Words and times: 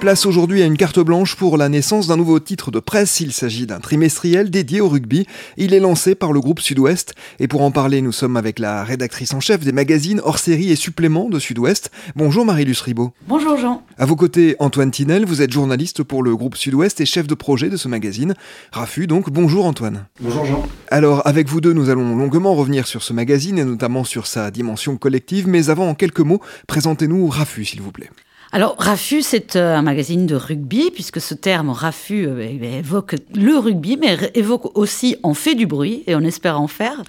Place 0.00 0.24
aujourd'hui 0.24 0.62
à 0.62 0.64
une 0.64 0.78
carte 0.78 0.98
blanche 0.98 1.36
pour 1.36 1.58
la 1.58 1.68
naissance 1.68 2.06
d'un 2.06 2.16
nouveau 2.16 2.40
titre 2.40 2.70
de 2.70 2.80
presse. 2.80 3.20
Il 3.20 3.32
s'agit 3.32 3.66
d'un 3.66 3.80
trimestriel 3.80 4.48
dédié 4.48 4.80
au 4.80 4.88
rugby. 4.88 5.26
Il 5.58 5.74
est 5.74 5.78
lancé 5.78 6.14
par 6.14 6.32
le 6.32 6.40
groupe 6.40 6.60
Sud-Ouest. 6.60 7.12
Et 7.38 7.48
pour 7.48 7.60
en 7.60 7.70
parler, 7.70 8.00
nous 8.00 8.10
sommes 8.10 8.38
avec 8.38 8.58
la 8.58 8.82
rédactrice 8.82 9.34
en 9.34 9.40
chef 9.40 9.60
des 9.60 9.72
magazines 9.72 10.22
hors 10.24 10.38
série 10.38 10.70
et 10.70 10.76
suppléments 10.76 11.28
de 11.28 11.38
Sud-Ouest. 11.38 11.90
Bonjour 12.16 12.46
Marie-Luce 12.46 12.80
Ribot. 12.80 13.12
Bonjour 13.28 13.58
Jean. 13.58 13.82
À 13.98 14.06
vos 14.06 14.16
côtés, 14.16 14.56
Antoine 14.58 14.90
Tinel, 14.90 15.26
vous 15.26 15.42
êtes 15.42 15.52
journaliste 15.52 16.02
pour 16.02 16.22
le 16.22 16.34
groupe 16.34 16.56
Sud-Ouest 16.56 17.02
et 17.02 17.06
chef 17.06 17.26
de 17.26 17.34
projet 17.34 17.68
de 17.68 17.76
ce 17.76 17.86
magazine. 17.86 18.32
Rafu, 18.72 19.06
donc, 19.06 19.28
bonjour 19.28 19.66
Antoine. 19.66 20.06
Bonjour 20.18 20.46
Jean. 20.46 20.66
Alors, 20.88 21.26
avec 21.26 21.46
vous 21.46 21.60
deux, 21.60 21.74
nous 21.74 21.90
allons 21.90 22.16
longuement 22.16 22.54
revenir 22.54 22.86
sur 22.86 23.02
ce 23.02 23.12
magazine 23.12 23.58
et 23.58 23.64
notamment 23.64 24.04
sur 24.04 24.26
sa 24.26 24.50
dimension 24.50 24.96
collective. 24.96 25.46
Mais 25.46 25.68
avant, 25.68 25.90
en 25.90 25.94
quelques 25.94 26.20
mots, 26.20 26.40
présentez-nous 26.66 27.28
Rafu, 27.28 27.66
s'il 27.66 27.82
vous 27.82 27.92
plaît. 27.92 28.08
Alors, 28.52 28.74
RAFU, 28.78 29.22
c'est 29.22 29.54
euh, 29.54 29.76
un 29.76 29.82
magazine 29.82 30.26
de 30.26 30.34
rugby, 30.34 30.90
puisque 30.90 31.20
ce 31.20 31.34
terme 31.34 31.70
RAFU 31.70 32.26
euh, 32.26 32.44
eh 32.50 32.78
évoque 32.78 33.14
le 33.32 33.56
rugby, 33.56 33.96
mais 33.96 34.18
évoque 34.34 34.76
aussi 34.76 35.16
on 35.22 35.34
fait 35.34 35.54
du 35.54 35.66
bruit, 35.66 36.02
et 36.08 36.16
on 36.16 36.20
espère 36.20 36.60
en 36.60 36.66
faire. 36.66 37.00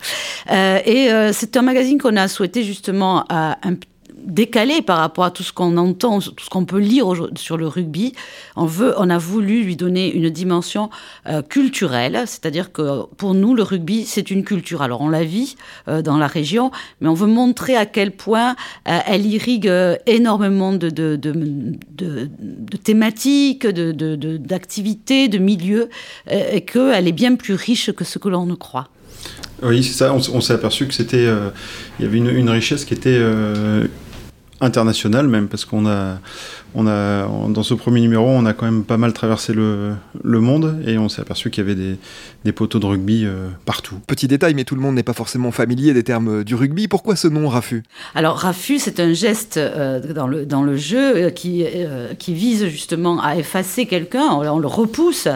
Euh, 0.52 0.80
et 0.86 1.10
c'est 1.34 1.58
un 1.58 1.64
magazine 1.64 2.00
qu'on 2.00 2.16
a 2.16 2.28
souhaité 2.28 2.64
justement 2.64 3.26
à 3.30 3.58
un 3.64 3.76
décalé 4.26 4.82
par 4.82 4.98
rapport 4.98 5.24
à 5.24 5.32
tout 5.32 5.44
ce 5.44 5.54
qu'on 5.54 5.78
entend, 5.78 6.20
tout 6.20 6.44
ce 6.44 6.50
qu'on 6.50 6.66
peut 6.66 6.80
lire 6.80 7.08
sur 7.36 7.58
le 7.58 7.68
rugby. 7.68 8.14
On, 8.56 8.66
veut, 8.66 8.94
on 8.98 9.10
a 9.10 9.18
voulu 9.18 9.64
lui 9.64 9.76
donner 9.76 10.12
une 10.14 10.30
dimension 10.30 10.90
euh, 11.28 11.42
culturelle, 11.42 12.24
c'est-à-dire 12.26 12.72
que 12.72 13.04
pour 13.18 13.34
nous, 13.34 13.56
le 13.56 13.64
rugby, 13.64 14.06
c'est 14.06 14.32
une 14.32 14.44
culture. 14.44 14.82
Alors 14.82 15.02
on 15.02 15.10
la 15.10 15.24
vit 15.24 15.56
euh, 15.88 16.02
dans 16.02 16.18
la 16.18 16.28
région, 16.28 16.72
mais 17.00 17.08
on 17.08 17.14
veut 17.14 17.28
montrer 17.28 17.76
à 17.76 17.86
quel 17.86 18.12
point 18.12 18.56
euh, 18.88 19.00
elle 19.06 19.26
irrigue 19.26 19.72
énormément 20.06 20.74
de, 20.74 20.90
de, 20.90 21.18
thématiques, 22.84 23.68
d'activités, 23.68 25.28
de, 25.28 25.38
milieux, 25.38 25.90
et 26.30 26.62
qu'elle 26.62 27.08
est 27.08 27.14
bien 27.14 27.36
plus 27.36 27.54
riche 27.54 27.92
que 27.92 28.04
ce 28.04 28.20
que 28.20 28.30
l'on 28.30 28.46
ne 28.46 28.56
croit. 28.56 28.90
Oui, 29.64 29.84
c'est 29.84 29.94
ça. 29.94 30.14
On, 30.14 30.42
s'est 30.42 30.54
aperçu 30.54 30.88
que 30.88 30.94
c'était, 30.94 31.28
y 32.00 32.06
avait 32.06 32.18
une, 32.18 32.50
richesse 32.50 32.86
qui 32.86 32.94
était 32.94 33.20
international 34.62 35.28
même, 35.28 35.48
parce 35.48 35.66
qu'on 35.66 35.86
a, 35.88 36.20
on 36.74 36.88
a, 36.88 37.28
dans 37.50 37.64
ce 37.64 37.74
premier 37.74 38.00
numéro, 38.00 38.26
on 38.28 38.46
a 38.46 38.54
quand 38.54 38.66
même 38.66 38.84
pas 38.84 38.98
mal 38.98 39.12
traversé 39.12 39.54
le, 39.54 39.94
le 40.24 40.40
monde 40.40 40.82
et 40.86 40.98
on 40.98 41.10
s'est 41.10 41.22
aperçu 41.22 41.50
qu'il 41.50 41.64
y 41.64 41.68
avait 41.68 41.76
des, 41.76 41.98
des, 42.46 42.52
poteaux 42.54 42.80
de 42.80 42.86
rugby 42.86 43.26
euh, 43.26 43.50
partout. 43.66 43.96
Petit 44.08 44.28
détail, 44.28 44.54
mais 44.54 44.64
tout 44.64 44.76
le 44.76 44.82
monde 44.82 44.96
n'est 44.96 45.04
pas 45.04 45.14
forcément 45.14 45.52
familier 45.52 45.94
des 45.94 46.04
termes 46.04 46.44
du 46.44 46.56
rugby. 46.56 46.88
Pourquoi 46.88 47.16
ce 47.16 47.28
nom 47.28 47.50
Rafu? 47.50 47.84
Alors 48.16 48.38
Rafu, 48.38 48.80
c'est 48.80 49.00
un 49.00 49.12
geste 49.12 49.58
euh, 49.58 50.14
dans, 50.14 50.28
le, 50.28 50.46
dans 50.46 50.64
le 50.64 50.78
jeu 50.78 51.16
euh, 51.16 51.30
qui, 51.30 51.66
qui 52.20 52.34
vise 52.34 52.68
justement 52.68 53.22
à 53.22 53.36
effacer 53.36 53.86
quelqu'un, 53.86 54.28
on, 54.32 54.60
le 54.60 54.68
repousse. 54.68 55.28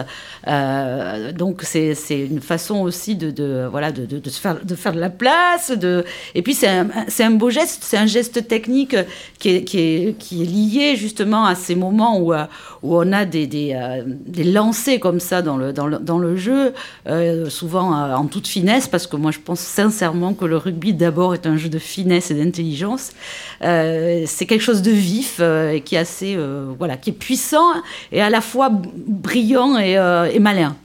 donc 1.36 1.62
c'est 1.64 1.94
une 2.10 2.40
façon 2.40 2.76
aussi 2.76 3.16
de, 3.16 3.30
de 3.30 3.66
voilà, 3.70 3.92
de, 3.92 4.06
de, 4.06 4.30
se 4.30 4.40
faire, 4.40 4.64
de 4.64 4.74
faire 4.74 4.92
de 4.92 5.00
la 5.00 5.10
place. 5.10 5.70
De... 5.70 6.04
Et 6.34 6.42
puis 6.42 6.54
c'est 6.54 6.68
un, 6.68 6.88
un 7.18 7.30
beau 7.30 7.50
geste, 7.50 7.82
c'est 7.82 7.98
un 7.98 8.06
geste 8.06 8.46
technique 8.48 8.96
qui 9.38 9.50
est, 9.50 9.64
qui 9.64 9.78
est, 9.78 10.18
qui 10.18 10.42
est 10.42 10.46
lié 10.46 10.96
justement 10.96 11.25
à 11.34 11.54
ces 11.54 11.74
moments 11.74 12.18
où, 12.18 12.32
euh, 12.32 12.44
où 12.82 12.96
on 12.96 13.12
a 13.12 13.24
des, 13.24 13.46
des, 13.46 13.72
euh, 13.74 14.02
des 14.06 14.44
lancers 14.44 15.00
comme 15.00 15.20
ça 15.20 15.42
dans 15.42 15.56
le, 15.56 15.72
dans 15.72 15.86
le, 15.86 15.98
dans 15.98 16.18
le 16.18 16.36
jeu, 16.36 16.72
euh, 17.06 17.48
souvent 17.50 17.92
en 18.14 18.26
toute 18.26 18.46
finesse, 18.46 18.88
parce 18.88 19.06
que 19.06 19.16
moi 19.16 19.30
je 19.30 19.38
pense 19.38 19.60
sincèrement 19.60 20.34
que 20.34 20.44
le 20.44 20.56
rugby 20.56 20.92
d'abord 20.94 21.34
est 21.34 21.46
un 21.46 21.56
jeu 21.56 21.68
de 21.68 21.78
finesse 21.78 22.30
et 22.30 22.34
d'intelligence. 22.34 23.12
c'est 23.60 24.46
quelque 24.46 24.62
chose 24.62 24.82
de 24.82 24.90
vif 24.90 25.40
et 25.40 25.80
qui 25.84 25.94
est 25.94 25.98
assez, 25.98 26.38
voilà, 26.78 26.96
qui 26.96 27.10
est 27.10 27.12
puissant 27.12 27.66
et 28.12 28.20
à 28.20 28.30
la 28.30 28.40
fois 28.40 28.70
brillant 28.70 29.78
et, 29.78 29.92
et 30.32 30.38
malin. 30.38 30.76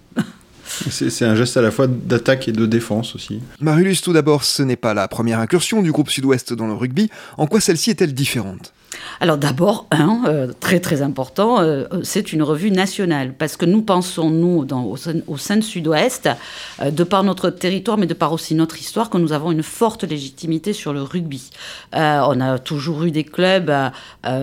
C'est 0.89 1.25
un 1.25 1.35
geste 1.35 1.57
à 1.57 1.61
la 1.61 1.71
fois 1.71 1.87
d'attaque 1.87 2.47
et 2.47 2.51
de 2.51 2.65
défense 2.65 3.15
aussi. 3.15 3.41
Marilus, 3.59 3.97
tout 4.01 4.13
d'abord, 4.13 4.43
ce 4.43 4.63
n'est 4.63 4.75
pas 4.75 4.93
la 4.93 5.07
première 5.07 5.39
incursion 5.39 5.81
du 5.81 5.91
groupe 5.91 6.09
Sud-Ouest 6.09 6.53
dans 6.53 6.67
le 6.67 6.73
rugby. 6.73 7.09
En 7.37 7.47
quoi 7.47 7.59
celle-ci 7.59 7.89
est-elle 7.89 8.13
différente? 8.13 8.73
Alors 9.19 9.37
d'abord, 9.37 9.87
un, 9.91 10.23
euh, 10.25 10.51
très 10.59 10.79
très 10.79 11.01
important, 11.01 11.59
euh, 11.61 11.85
c'est 12.03 12.33
une 12.33 12.43
revue 12.43 12.71
nationale, 12.71 13.33
parce 13.37 13.55
que 13.55 13.65
nous 13.65 13.81
pensons, 13.81 14.29
nous, 14.29 14.65
au, 15.27 15.37
sein, 15.37 15.57
de 15.57 15.61
Sud-Ouest, 15.61 16.29
euh, 16.81 16.91
de 16.91 17.03
par 17.03 17.23
notre 17.23 17.49
territoire, 17.49 17.97
mais 17.97 18.07
de 18.07 18.13
par 18.13 18.33
aussi 18.33 18.55
notre 18.55 18.79
histoire, 18.79 19.09
que 19.09 19.17
nous 19.17 19.31
avons 19.31 19.51
une 19.51 19.63
forte 19.63 20.03
légitimité 20.03 20.73
sur 20.73 20.93
le 20.93 21.03
rugby. 21.03 21.51
on 21.93 22.41
a 22.41 22.59
toujours 22.59 23.03
eu 23.03 23.11
des 23.11 23.23
clubs, 23.23 23.71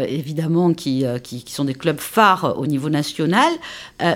évidemment, 0.09 0.73
qui, 0.73 1.05
qui, 1.23 1.45
sont 1.49 1.65
des 1.65 1.75
clubs 1.75 1.99
phares 1.99 2.55
au 2.59 2.67
niveau 2.67 2.89
national, 2.89 3.51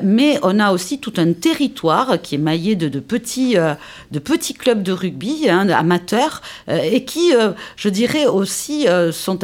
mais 0.02 0.38
on 0.42 0.58
a 0.58 0.72
aussi 0.72 0.98
tout 0.98 1.14
un 1.16 1.32
territoire 1.32 2.20
qui 2.22 2.36
est 2.36 2.38
maillé 2.38 2.74
de, 2.76 2.88
de 2.88 3.00
petits, 3.00 3.56
de 4.10 4.18
petits 4.18 4.54
clubs 4.54 4.82
de 4.82 4.92
rugby, 4.92 5.48
hein, 5.48 5.68
amateurs, 5.68 6.42
et 6.68 7.04
qui, 7.04 7.32
je 7.76 7.88
dirais 7.88 8.26
aussi, 8.26 8.86
sont 9.12 9.38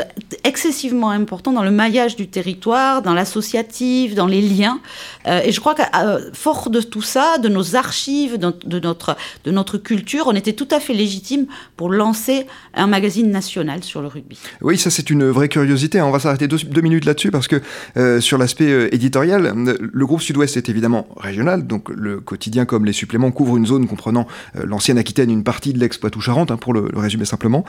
excessivement 0.45 0.78
important 1.11 1.53
dans 1.53 1.63
le 1.63 1.71
maillage 1.71 2.17
du 2.17 2.29
territoire, 2.29 3.03
dans 3.03 3.15
l'associatif, 3.15 4.15
dans 4.15 4.27
les 4.27 4.41
liens. 4.41 4.81
Euh, 5.27 5.41
et 5.45 5.53
je 5.53 5.61
crois 5.61 5.75
qu'à 5.75 5.91
euh, 5.97 6.31
fort 6.33 6.71
de 6.71 6.81
tout 6.81 7.03
ça, 7.03 7.39
de 7.39 7.49
nos 7.49 7.77
archives, 7.77 8.39
de, 8.39 8.79
notre, 8.79 9.17
de 9.45 9.51
notre 9.51 9.79
culture, 9.79 10.25
on 10.27 10.35
était 10.35 10.53
tout 10.53 10.69
à 10.71 10.81
fait 10.81 10.95
légitime 10.95 11.47
pour 11.77 11.91
lancer 11.91 12.47
un 12.75 12.87
magazine 12.87 13.31
national 13.31 13.83
sur 13.83 14.01
le 14.01 14.09
rugby. 14.09 14.39
Oui, 14.61 14.79
ça 14.79 14.91
c'est 14.91 15.11
une 15.11 15.29
vraie 15.29 15.49
curiosité. 15.49 16.01
On 16.01 16.11
va 16.11 16.19
s'arrêter 16.19 16.49
deux, 16.49 16.81
minutes 16.81 17.05
là-dessus 17.05 17.31
parce 17.31 17.49
que 17.49 17.61
euh, 17.97 18.21
sur 18.21 18.39
l'aspect 18.39 18.89
éditorial, 18.93 19.53
le 19.55 20.07
groupe 20.07 20.23
Sud-Ouest 20.23 20.57
est 20.57 20.69
évidemment 20.69 21.09
régional, 21.17 21.67
donc 21.67 21.89
le 21.89 22.21
quotidien 22.21 22.65
comme 22.65 22.85
les 22.85 22.93
suppléments 22.93 23.31
couvrent 23.31 23.57
une 23.57 23.67
zone 23.67 23.87
comprenant 23.87 24.27
l'ancienne 24.55 24.99
Aquitaine, 24.99 25.31
une 25.31 25.45
partie 25.45 25.73
de 25.73 25.79
l'ex-Poitou-Charentes, 25.79 26.51
hein, 26.51 26.57
pour 26.57 26.73
le, 26.73 26.89
le, 26.93 26.99
résumer 26.99 27.25
simplement. 27.25 27.65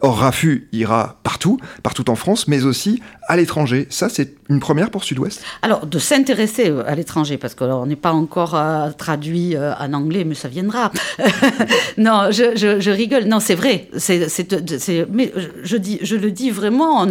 or, 0.00 0.18
RAFU 0.18 0.68
ira 0.72 1.20
partout, 1.22 1.58
partout 1.82 2.08
en 2.10 2.16
France, 2.16 2.48
mais 2.52 2.64
aussi 2.66 3.00
à 3.28 3.36
l'étranger. 3.36 3.86
Ça, 3.88 4.10
c'est 4.10 4.34
une 4.52 4.60
première 4.60 4.90
pour 4.90 5.04
Sud-Ouest 5.04 5.42
Alors, 5.62 5.86
de 5.86 5.98
s'intéresser 5.98 6.68
euh, 6.68 6.82
à 6.86 6.94
l'étranger, 6.94 7.38
parce 7.38 7.54
qu'on 7.54 7.86
n'est 7.86 7.96
pas 7.96 8.12
encore 8.12 8.54
euh, 8.54 8.90
traduit 8.90 9.56
euh, 9.56 9.72
en 9.78 9.92
anglais, 9.94 10.24
mais 10.24 10.34
ça 10.34 10.48
viendra. 10.48 10.92
non, 11.96 12.30
je, 12.30 12.90
rigole. 12.90 13.24
Non, 13.24 13.40
c'est 13.40 13.54
vrai. 13.54 13.88
Mais 13.92 15.32
je, 15.62 16.16
le 16.16 16.30
dis 16.30 16.50
vraiment, 16.50 17.06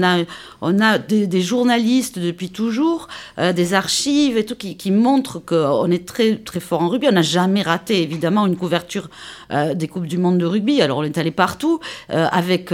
on 0.62 0.80
a, 0.80 0.98
des, 1.00 1.42
journalistes 1.42 2.20
depuis 2.20 2.50
toujours, 2.50 3.08
des 3.38 3.74
archives 3.74 4.38
et 4.38 4.46
tout, 4.46 4.56
qui, 4.56 4.78
qui 4.78 4.92
montrent 4.92 5.40
qu'on 5.40 5.90
est 5.90 6.06
très, 6.06 6.36
très 6.36 6.60
fort 6.60 6.84
en 6.84 6.90
rugby. 6.90 7.08
On 7.10 7.14
n'a 7.14 7.22
jamais 7.22 7.64
raté, 7.64 8.04
évidemment, 8.04 8.46
une 8.46 8.58
couverture 8.58 9.10
des 9.52 9.88
Coupes 9.88 10.06
du 10.06 10.18
Monde 10.18 10.38
de 10.38 10.46
rugby. 10.46 10.82
Alors, 10.82 11.00
on 11.00 11.04
est 11.04 11.18
allé 11.18 11.32
partout, 11.32 11.80
avec, 12.10 12.72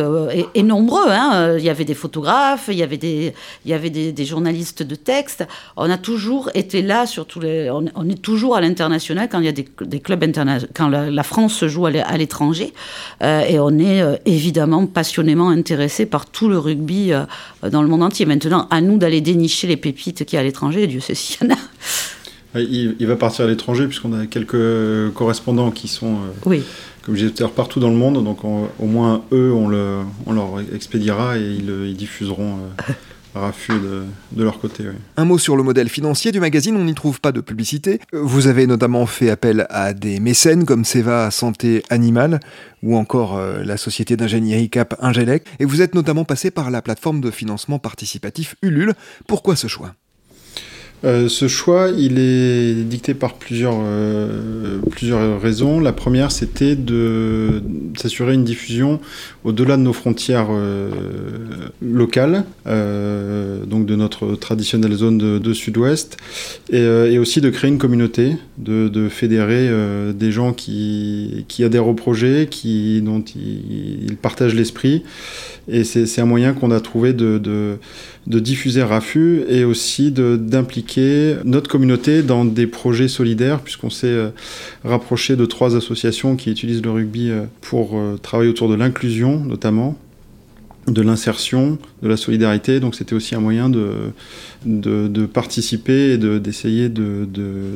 et, 0.53 0.63
nombreux. 0.63 1.09
Hein. 1.09 1.55
Il 1.57 1.63
y 1.63 1.69
avait 1.69 1.85
des 1.85 1.93
photographes, 1.93 2.56
il 2.67 2.75
y 2.75 2.83
avait 2.83 2.97
des, 2.97 3.33
il 3.65 3.71
y 3.71 3.73
avait 3.73 3.89
des, 3.89 4.25
journalistes 4.25 4.83
de 4.83 4.95
texte. 4.95 5.47
On 5.75 5.89
a 5.89 5.97
toujours 5.97 6.49
été 6.53 6.81
là 6.81 7.05
sur. 7.05 7.25
On, 7.35 8.09
est 8.09 8.21
toujours 8.21 8.55
à 8.55 8.61
l'international 8.61 9.29
quand 9.29 9.39
il 9.39 9.45
y 9.45 9.49
a 9.49 9.51
des, 9.51 9.99
clubs 9.99 10.23
internationaux, 10.23 10.71
quand 10.75 10.89
la, 10.89 11.23
France 11.23 11.53
se 11.53 11.67
joue 11.67 11.85
à 11.85 12.17
l'étranger. 12.17 12.73
Euh, 13.23 13.41
et 13.41 13.59
on 13.59 13.77
est 13.77 14.01
euh, 14.01 14.15
évidemment 14.25 14.85
passionnément 14.85 15.49
intéressé 15.49 16.05
par 16.05 16.25
tout 16.25 16.49
le 16.49 16.57
rugby 16.57 17.13
euh, 17.13 17.23
dans 17.69 17.81
le 17.81 17.87
monde 17.87 18.03
entier. 18.03 18.25
Maintenant, 18.25 18.67
à 18.69 18.81
nous 18.81 18.97
d'aller 18.97 19.21
dénicher 19.21 19.67
les 19.67 19.77
pépites 19.77 20.25
qui 20.25 20.37
à 20.37 20.43
l'étranger. 20.43 20.87
Dieu 20.87 20.99
sait 20.99 21.15
s'il 21.15 21.47
y 21.47 21.51
en 21.51 21.55
a. 21.55 21.57
Il, 22.55 23.05
va 23.05 23.15
partir 23.15 23.45
à 23.45 23.47
l'étranger 23.47 23.87
puisqu'on 23.87 24.13
a 24.13 24.25
quelques 24.25 25.13
correspondants 25.13 25.71
qui 25.71 25.87
sont, 25.87 26.17
oui. 26.45 26.63
comme 27.03 27.15
je 27.15 27.25
disais 27.27 27.47
partout 27.47 27.79
dans 27.79 27.89
le 27.89 27.95
monde. 27.95 28.23
Donc 28.23 28.43
au 28.43 28.85
moins 28.85 29.23
eux, 29.31 29.51
on, 29.53 29.67
le, 29.67 29.99
on 30.25 30.33
leur 30.33 30.61
expédiera 30.73 31.37
et 31.37 31.41
ils, 31.41 31.69
ils 31.87 31.95
diffuseront 31.95 32.59
Raffut 33.37 33.73
de, 34.31 34.43
leur 34.43 34.59
côté. 34.59 34.83
Un 35.15 35.25
mot 35.25 35.37
sur 35.37 35.55
le 35.55 35.63
modèle 35.63 35.89
financier 35.89 36.31
du 36.31 36.39
magazine, 36.39 36.75
on 36.75 36.83
n'y 36.83 36.95
trouve 36.95 37.21
pas 37.21 37.31
de 37.31 37.41
publicité. 37.41 37.99
Vous 38.11 38.47
avez 38.47 38.67
notamment 38.67 39.05
fait 39.05 39.29
appel 39.29 39.67
à 39.69 39.93
des 39.93 40.19
mécènes 40.19 40.65
comme 40.65 40.85
Seva 40.85 41.31
Santé 41.31 41.83
Animale 41.89 42.39
ou 42.83 42.95
encore 42.95 43.37
euh, 43.37 43.63
la 43.63 43.77
société 43.77 44.17
d'ingénierie 44.17 44.69
Cap 44.69 44.95
Ingelec, 45.01 45.43
et 45.59 45.65
vous 45.65 45.81
êtes 45.81 45.95
notamment 45.95 46.25
passé 46.25 46.51
par 46.51 46.69
la 46.69 46.81
plateforme 46.81 47.21
de 47.21 47.31
financement 47.31 47.79
participatif 47.79 48.55
Ulule. 48.61 48.93
Pourquoi 49.27 49.55
ce 49.55 49.67
choix? 49.67 49.93
Euh, 51.03 51.29
ce 51.29 51.47
choix, 51.47 51.89
il 51.95 52.17
est 52.17 52.73
dicté 52.73 53.13
par 53.13 53.35
plusieurs, 53.35 53.77
euh, 53.79 54.79
plusieurs 54.89 55.39
raisons. 55.39 55.79
La 55.79 55.93
première, 55.93 56.31
c'était 56.31 56.75
de 56.75 57.61
s'assurer 57.95 58.33
une 58.33 58.43
diffusion 58.43 58.99
au-delà 59.43 59.77
de 59.77 59.83
nos 59.83 59.93
frontières 59.93 60.47
euh, 60.49 60.89
locales, 61.81 62.45
donc 62.65 63.85
de 63.85 63.95
notre 63.95 64.35
traditionnelle 64.35 64.93
zone 64.93 65.17
de, 65.17 65.53
sud-ouest, 65.53 66.17
et, 66.71 67.17
aussi 67.19 67.41
de 67.41 67.49
créer 67.49 67.69
une 67.69 67.77
communauté, 67.77 68.35
de, 68.57 69.09
fédérer 69.09 69.69
des 70.13 70.31
gens 70.31 70.53
qui, 70.53 71.45
qui, 71.47 71.63
adhèrent 71.63 71.87
au 71.87 71.93
projet, 71.93 72.47
qui, 72.49 73.01
dont 73.01 73.23
ils, 73.35 74.17
partagent 74.21 74.55
l'esprit. 74.55 75.03
Et 75.69 75.83
c'est 75.83 76.21
un 76.21 76.25
moyen 76.25 76.53
qu'on 76.53 76.71
a 76.71 76.79
trouvé 76.79 77.13
de 77.13 77.77
diffuser 78.25 78.83
RAFU 78.83 79.43
et 79.47 79.63
aussi 79.63 80.11
d'impliquer 80.11 80.86
notre 81.43 81.69
communauté 81.69 82.23
dans 82.23 82.45
des 82.45 82.67
projets 82.67 83.07
solidaires, 83.07 83.59
puisqu'on 83.59 83.89
s'est 83.89 84.07
euh, 84.07 84.29
rapproché 84.83 85.35
de 85.35 85.45
trois 85.45 85.75
associations 85.75 86.35
qui 86.35 86.51
utilisent 86.51 86.81
le 86.81 86.91
rugby 86.91 87.29
euh, 87.29 87.43
pour 87.61 87.97
euh, 87.97 88.17
travailler 88.21 88.49
autour 88.49 88.69
de 88.69 88.75
l'inclusion 88.75 89.39
notamment 89.39 89.97
de 90.87 91.01
l'insertion, 91.01 91.77
de 92.01 92.07
la 92.07 92.15
solidarité. 92.15 92.79
Donc 92.79 92.95
c'était 92.95 93.13
aussi 93.13 93.35
un 93.35 93.41
moyen 93.41 93.69
de, 93.69 95.25
participer 95.25 96.13
et 96.13 96.17
d'essayer 96.17 96.87
de, 96.87 97.27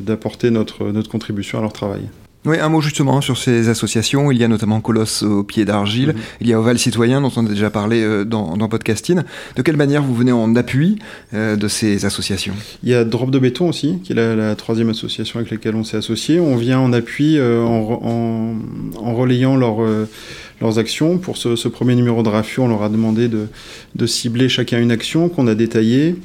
d'apporter 0.01 0.49
notre 0.49 1.09
contribution 1.09 1.59
à 1.59 1.61
leur 1.61 1.73
travail. 1.73 2.03
Oui, 2.43 2.57
un 2.57 2.69
mot 2.69 2.81
justement 2.81 3.21
sur 3.21 3.37
ces 3.37 3.69
associations. 3.69 4.31
Il 4.31 4.39
y 4.39 4.43
a 4.43 4.47
notamment 4.47 4.81
Colosse 4.81 5.21
au 5.21 5.43
pied 5.43 5.63
d'argile, 5.63 6.09
mhm. 6.09 6.15
il 6.41 6.47
y 6.47 6.53
a 6.53 6.59
Oval 6.59 6.79
Citoyen 6.79 7.21
dont 7.21 7.31
on 7.35 7.45
a 7.45 7.49
déjà 7.49 7.69
parlé 7.69 8.01
euh, 8.01 8.25
dans, 8.25 8.57
dans 8.57 8.67
Podcasting. 8.67 9.21
De 9.55 9.61
quelle 9.61 9.77
manière 9.77 10.01
vous 10.01 10.15
venez 10.15 10.31
en 10.31 10.55
appui 10.55 10.97
euh, 11.35 11.55
de 11.55 11.67
ces 11.67 12.03
associations? 12.03 12.53
Il 12.83 12.89
y 12.89 12.95
a 12.95 13.03
Drop 13.03 13.29
de 13.29 13.37
béton 13.37 13.69
aussi, 13.69 13.99
qui 14.03 14.13
est 14.13 14.15
la, 14.15 14.55
troisième 14.55 14.89
association 14.89 15.39
avec 15.39 15.51
laquelle 15.51 15.75
on 15.75 15.83
s'est 15.83 15.97
associé. 15.97 16.39
On 16.39 16.55
vient 16.55 16.79
en 16.79 16.93
appui 16.93 17.37
euh, 17.37 17.63
en, 17.63 18.55
en, 18.97 19.13
relayant 19.13 19.55
leurs 19.55 20.79
actions. 20.79 21.19
Pour 21.19 21.37
ce, 21.37 21.55
ce, 21.55 21.67
premier 21.67 21.93
numéro 21.93 22.23
de 22.23 22.29
RAFU, 22.29 22.59
on 22.61 22.67
leur 22.67 22.81
a 22.81 22.89
demandé 22.89 23.27
de, 23.27 23.47
de 23.95 24.05
cibler 24.07 24.49
chacun 24.49 24.79
une 24.79 24.91
action 24.91 25.29
qu'on 25.29 25.45
a 25.45 25.53
détaillée 25.53 26.15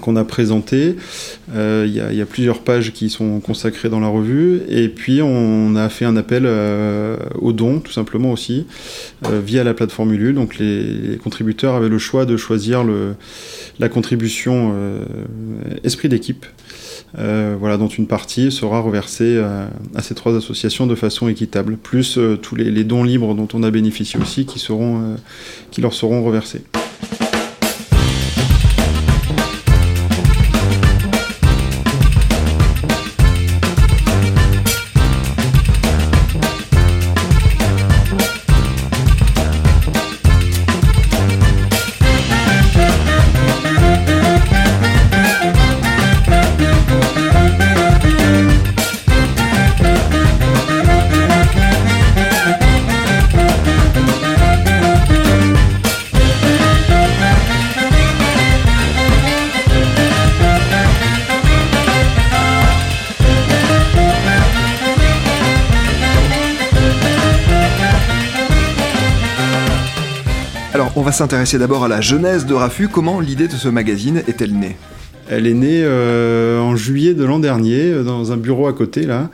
qu'on 0.00 0.16
a 0.16 0.24
présenté. 0.24 0.96
Euh, 1.54 1.84
il 1.86 1.94
y, 1.94 2.20
a 2.20 2.26
plusieurs 2.26 2.60
pages 2.60 2.92
qui 2.92 3.08
sont 3.08 3.40
consacrées 3.40 3.88
dans 3.88 4.00
la 4.00 4.08
revue. 4.08 4.62
Et 4.68 4.88
puis, 4.88 5.22
on 5.22 5.76
a 5.76 5.88
fait 5.88 6.04
un 6.04 6.16
appel 6.16 6.44
euh, 6.46 7.16
aux 7.40 7.52
dons, 7.52 7.80
tout 7.80 7.92
simplement 7.92 8.32
aussi, 8.32 8.66
euh, 9.26 9.40
via 9.44 9.64
la 9.64 9.74
plateforme 9.74 10.12
Ulule. 10.12 10.34
Donc, 10.34 10.58
les, 10.58 11.18
contributeurs 11.22 11.74
avaient 11.74 11.88
le 11.88 11.98
choix 11.98 12.26
de 12.26 12.36
choisir 12.36 12.84
la 13.78 13.88
contribution 13.88 14.74
esprit 15.84 16.08
d'équipe. 16.08 16.46
voilà, 17.14 17.76
dont 17.76 17.88
une 17.88 18.06
partie 18.06 18.50
sera 18.50 18.80
reversée 18.80 19.38
à 19.94 20.02
ces 20.02 20.14
trois 20.14 20.36
associations 20.36 20.86
de 20.86 20.94
façon 20.94 21.28
équitable, 21.28 21.76
plus 21.76 22.18
tous 22.42 22.54
les, 22.56 22.84
dons 22.84 23.04
libres 23.04 23.34
dont 23.34 23.48
on 23.54 23.62
a 23.62 23.70
bénéficié 23.70 24.20
aussi 24.20 24.46
qui 24.46 25.80
leur 25.80 25.94
seront 25.94 26.24
reversés. 26.24 26.62
Va 71.06 71.12
s'intéresser 71.12 71.56
d'abord 71.56 71.84
à 71.84 71.88
la 71.88 72.00
jeunesse 72.00 72.46
de 72.46 72.54
Rafu. 72.54 72.88
Comment 72.88 73.20
l'idée 73.20 73.46
de 73.46 73.52
ce 73.52 73.68
magazine 73.68 74.24
est-elle 74.26 74.52
née? 74.52 74.74
Elle 75.28 75.46
est 75.46 75.54
née 75.54 75.82
euh, 75.84 76.58
en 76.58 76.74
juillet 76.74 77.14
de 77.14 77.22
l'an 77.22 77.38
dernier, 77.38 77.92
euh, 77.92 78.02
dans 78.02 78.32
un 78.32 78.36
bureau 78.36 78.66
à 78.66 78.72
côté, 78.72 79.02
là, 79.02 79.30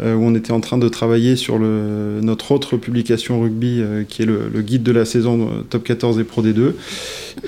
euh, 0.00 0.14
où 0.14 0.24
on 0.24 0.34
était 0.34 0.52
en 0.52 0.60
train 0.60 0.78
de 0.78 0.88
travailler 0.88 1.36
sur 1.36 1.58
notre 1.58 2.52
autre 2.52 2.78
publication 2.78 3.38
rugby, 3.38 3.82
qui 4.08 4.22
est 4.22 4.24
le, 4.24 4.62
guide 4.62 4.82
de 4.82 4.92
la 4.92 5.04
saison 5.04 5.50
Top 5.68 5.84
14 5.84 6.18
et 6.20 6.24
Pro 6.24 6.42
D2. 6.42 6.72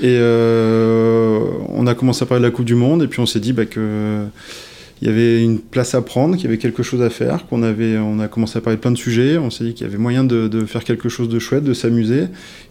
Et 0.02 0.18
on 0.20 1.86
a 1.86 1.94
commencé 1.94 2.24
à 2.24 2.26
parler 2.26 2.42
de 2.42 2.48
la 2.48 2.52
Coupe 2.52 2.66
du 2.66 2.74
Monde, 2.74 3.04
et 3.04 3.06
puis 3.06 3.20
on 3.20 3.26
s'est 3.26 3.40
dit 3.40 3.54
bah, 3.54 3.64
que 3.64 4.26
il 5.02 5.08
y 5.08 5.10
avait 5.10 5.42
une 5.42 5.58
place 5.58 5.96
à 5.96 6.00
prendre, 6.00 6.36
qu'il 6.36 6.44
y 6.44 6.46
avait 6.46 6.58
quelque 6.58 6.84
chose 6.84 7.02
à 7.02 7.10
faire, 7.10 7.44
qu'on 7.48 7.64
avait, 7.64 7.98
on 7.98 8.20
a 8.20 8.28
commencé 8.28 8.56
à 8.56 8.60
parler 8.60 8.76
de 8.76 8.80
plein 8.80 8.92
de 8.92 8.96
sujets, 8.96 9.36
on 9.36 9.50
s'est 9.50 9.64
dit 9.64 9.74
qu'il 9.74 9.84
y 9.84 9.90
avait 9.90 9.98
moyen 9.98 10.22
de, 10.22 10.64
faire 10.64 10.84
quelque 10.84 11.08
chose 11.08 11.28
de 11.28 11.40
chouette, 11.40 11.64
de 11.64 11.74
s'amuser 11.74 12.26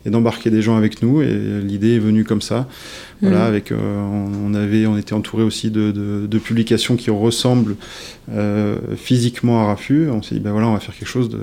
et 0.06 0.10
d'embarquer 0.10 0.50
des 0.50 0.62
gens 0.62 0.78
avec 0.78 1.02
nous. 1.02 1.22
Et 1.22 1.60
l'idée 1.62 1.96
est 1.96 2.00
venue 2.00 2.24
comme 2.24 2.42
ça. 2.42 2.70
Voilà, 3.22 3.40
mmh. 3.40 3.48
avec, 3.48 3.72
euh, 3.74 3.78
on, 4.46 4.54
avait, 4.54 4.88
on 4.88 4.98
était 4.98 5.12
entouré 5.12 5.44
aussi 5.44 5.72
de, 5.72 6.40
publications 6.42 6.96
qui 6.96 7.10
ressemblent 7.10 7.76
euh, 8.32 8.78
physiquement 8.96 9.62
à 9.64 9.66
Rafu. 9.66 10.10
On 10.10 10.22
s'est 10.22 10.36
dit, 10.36 10.42
ben 10.42 10.54
voilà, 10.54 10.70
on 10.70 10.74
va 10.74 10.80
faire 10.80 10.96
quelque 10.96 11.10
chose 11.10 11.30
de 11.30 11.38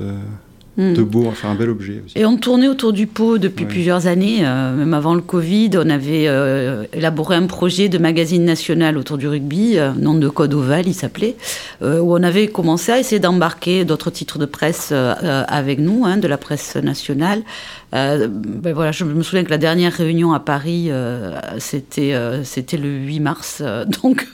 De 0.79 1.03
beau, 1.03 1.27
enfin 1.27 1.51
un 1.51 1.55
bel 1.57 1.71
objet. 1.71 2.05
Et 2.15 2.25
on 2.25 2.37
tournait 2.37 2.69
autour 2.69 2.93
du 2.93 3.09
pot 3.09 3.39
depuis 3.39 3.65
plusieurs 3.65 4.07
années, 4.07 4.47
euh, 4.47 4.77
même 4.77 4.95
avant 4.95 5.17
le 5.17 5.21
Covid. 5.21 5.71
On 5.75 5.91
avait 5.91 6.29
euh, 6.29 6.85
élaboré 6.93 7.35
un 7.35 7.47
projet 7.47 7.89
de 7.89 7.99
magazine 7.99 8.45
national 8.45 8.97
autour 8.97 9.19
du 9.19 9.27
rugby, 9.27 9.77
euh, 9.77 9.91
nom 9.99 10.15
de 10.15 10.29
code 10.29 10.55
Oval, 10.55 10.87
il 10.87 10.95
s'appelait, 10.95 11.35
où 11.83 12.15
on 12.15 12.23
avait 12.23 12.47
commencé 12.47 12.93
à 12.93 13.01
essayer 13.01 13.19
d'embarquer 13.19 13.85
d'autres 13.85 14.11
titres 14.11 14.39
de 14.39 14.47
presse 14.47 14.93
avec 14.93 15.81
nous, 15.81 16.05
hein, 16.05 16.17
de 16.17 16.29
la 16.29 16.39
presse 16.39 16.77
nationale. 16.77 17.43
Ben 17.93 18.73
voilà, 18.75 18.93
je 18.93 19.05
me 19.05 19.23
souviens 19.23 19.45
que 19.45 19.51
la 19.51 19.59
dernière 19.59 19.93
réunion 19.93 20.33
à 20.33 20.41
Paris, 20.41 20.91
c'était 21.59 22.15
c'était 22.45 22.77
le 22.77 22.91
8 22.91 23.21
mars, 23.21 23.63
donc 24.03 24.27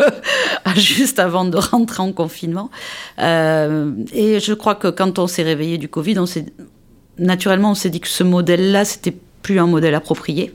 juste 0.77 1.19
avant 1.19 1.45
de 1.45 1.57
rentrer 1.57 2.03
en 2.03 2.13
confinement. 2.13 2.71
et 3.19 4.39
je 4.41 4.55
crois 4.55 4.75
que 4.75 4.89
quand 4.89 5.19
on 5.19 5.27
s'est 5.27 5.45
réveillé 5.45 5.79
du 5.79 5.89
Covid, 5.89 6.19
on 6.19 6.27
naturellement, 7.19 7.73
on 7.73 7.75
s'est 7.75 7.91
dit 7.91 8.01
que 8.01 8.09
ce 8.09 8.25
modèle-là, 8.25 8.85
c'était 8.85 9.15
plus 9.43 9.59
un 9.59 9.67
modèle 9.67 9.95
approprié. 9.95 10.55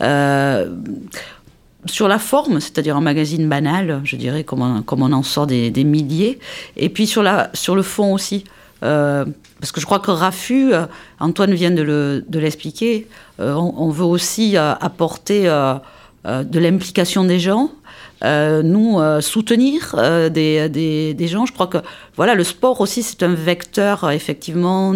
Euh, 0.00 0.74
sur 1.86 2.08
la 2.08 2.18
forme, 2.18 2.60
c'est-à-dire 2.60 2.96
un 2.96 3.00
magazine 3.00 3.48
banal, 3.48 4.00
je 4.04 4.16
dirais, 4.16 4.44
comme 4.44 4.62
on, 4.62 4.82
comme 4.82 5.02
on 5.02 5.12
en 5.12 5.22
sort 5.22 5.46
des, 5.46 5.70
milliers, 5.84 6.38
et 6.76 6.88
puis 6.88 7.06
sur, 7.06 7.22
la, 7.22 7.50
sur 7.54 7.74
le 7.74 7.82
fond 7.82 8.12
aussi. 8.12 8.44
Euh, 8.82 9.24
parce 9.60 9.72
que 9.72 9.80
je 9.80 9.86
crois 9.86 9.98
que 9.98 10.10
Rafu, 10.10 10.72
euh, 10.72 10.86
Antoine 11.20 11.52
vient 11.54 11.70
de 11.70 12.22
l'expliquer, 12.32 13.08
on, 13.38 13.90
veut 13.90 14.04
aussi 14.04 14.56
apporter 14.56 15.44
de 16.24 16.58
l'implication 16.58 17.24
des 17.24 17.38
gens, 17.38 17.70
euh, 18.24 18.64
nous 18.64 18.98
euh, 18.98 19.20
soutenir 19.20 19.94
euh, 19.96 20.28
des, 20.28 21.28
gens. 21.28 21.46
Je 21.46 21.52
crois 21.52 21.68
que 21.68 21.78
voilà, 22.16 22.34
le 22.34 22.42
sport 22.42 22.80
aussi, 22.80 23.04
c'est 23.04 23.22
un 23.22 23.34
vecteur 23.34 24.10
effectivement 24.10 24.94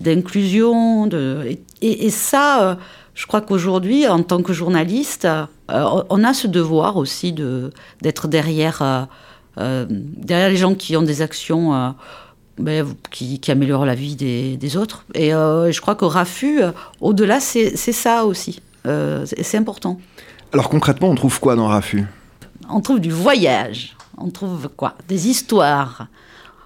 d'inclusion. 0.00 1.08
Et, 1.80 2.10
ça, 2.10 2.78
je 3.14 3.26
crois 3.26 3.42
qu'aujourd'hui, 3.42 4.08
en 4.08 4.22
tant 4.22 4.42
que 4.42 4.52
journaliste, 4.52 5.28
on 5.68 6.24
a 6.24 6.34
ce 6.34 6.48
devoir 6.48 6.96
aussi 6.96 7.32
d'être 8.02 8.26
derrière, 8.26 9.08
derrière 9.56 10.48
les 10.48 10.56
gens 10.56 10.74
qui 10.74 10.96
ont 10.96 11.02
des 11.02 11.22
actions. 11.22 11.94
Ben, 12.58 12.86
qui, 13.10 13.38
qui, 13.40 13.50
améliorent 13.50 13.86
la 13.86 13.94
vie 13.94 14.16
des, 14.16 14.56
des 14.56 14.76
autres. 14.76 15.04
Et 15.14 15.30
je 15.30 15.80
crois 15.80 15.94
que 15.94 16.04
RAFU, 16.04 16.60
au-delà, 17.00 17.40
c'est 17.40 17.76
ça 17.76 18.24
aussi. 18.24 18.60
c'est 18.84 19.56
important. 19.56 19.98
Alors 20.52 20.68
concrètement, 20.68 21.08
on 21.08 21.14
trouve 21.14 21.38
quoi 21.40 21.54
dans 21.56 21.68
RAFU 21.68 22.06
on 22.70 22.80
trouve 22.80 23.00
du 23.00 23.10
voyage. 23.10 23.96
On 24.18 24.30
trouve 24.30 24.68
quoi? 24.76 24.94
Des 25.08 25.28
histoires. 25.28 26.06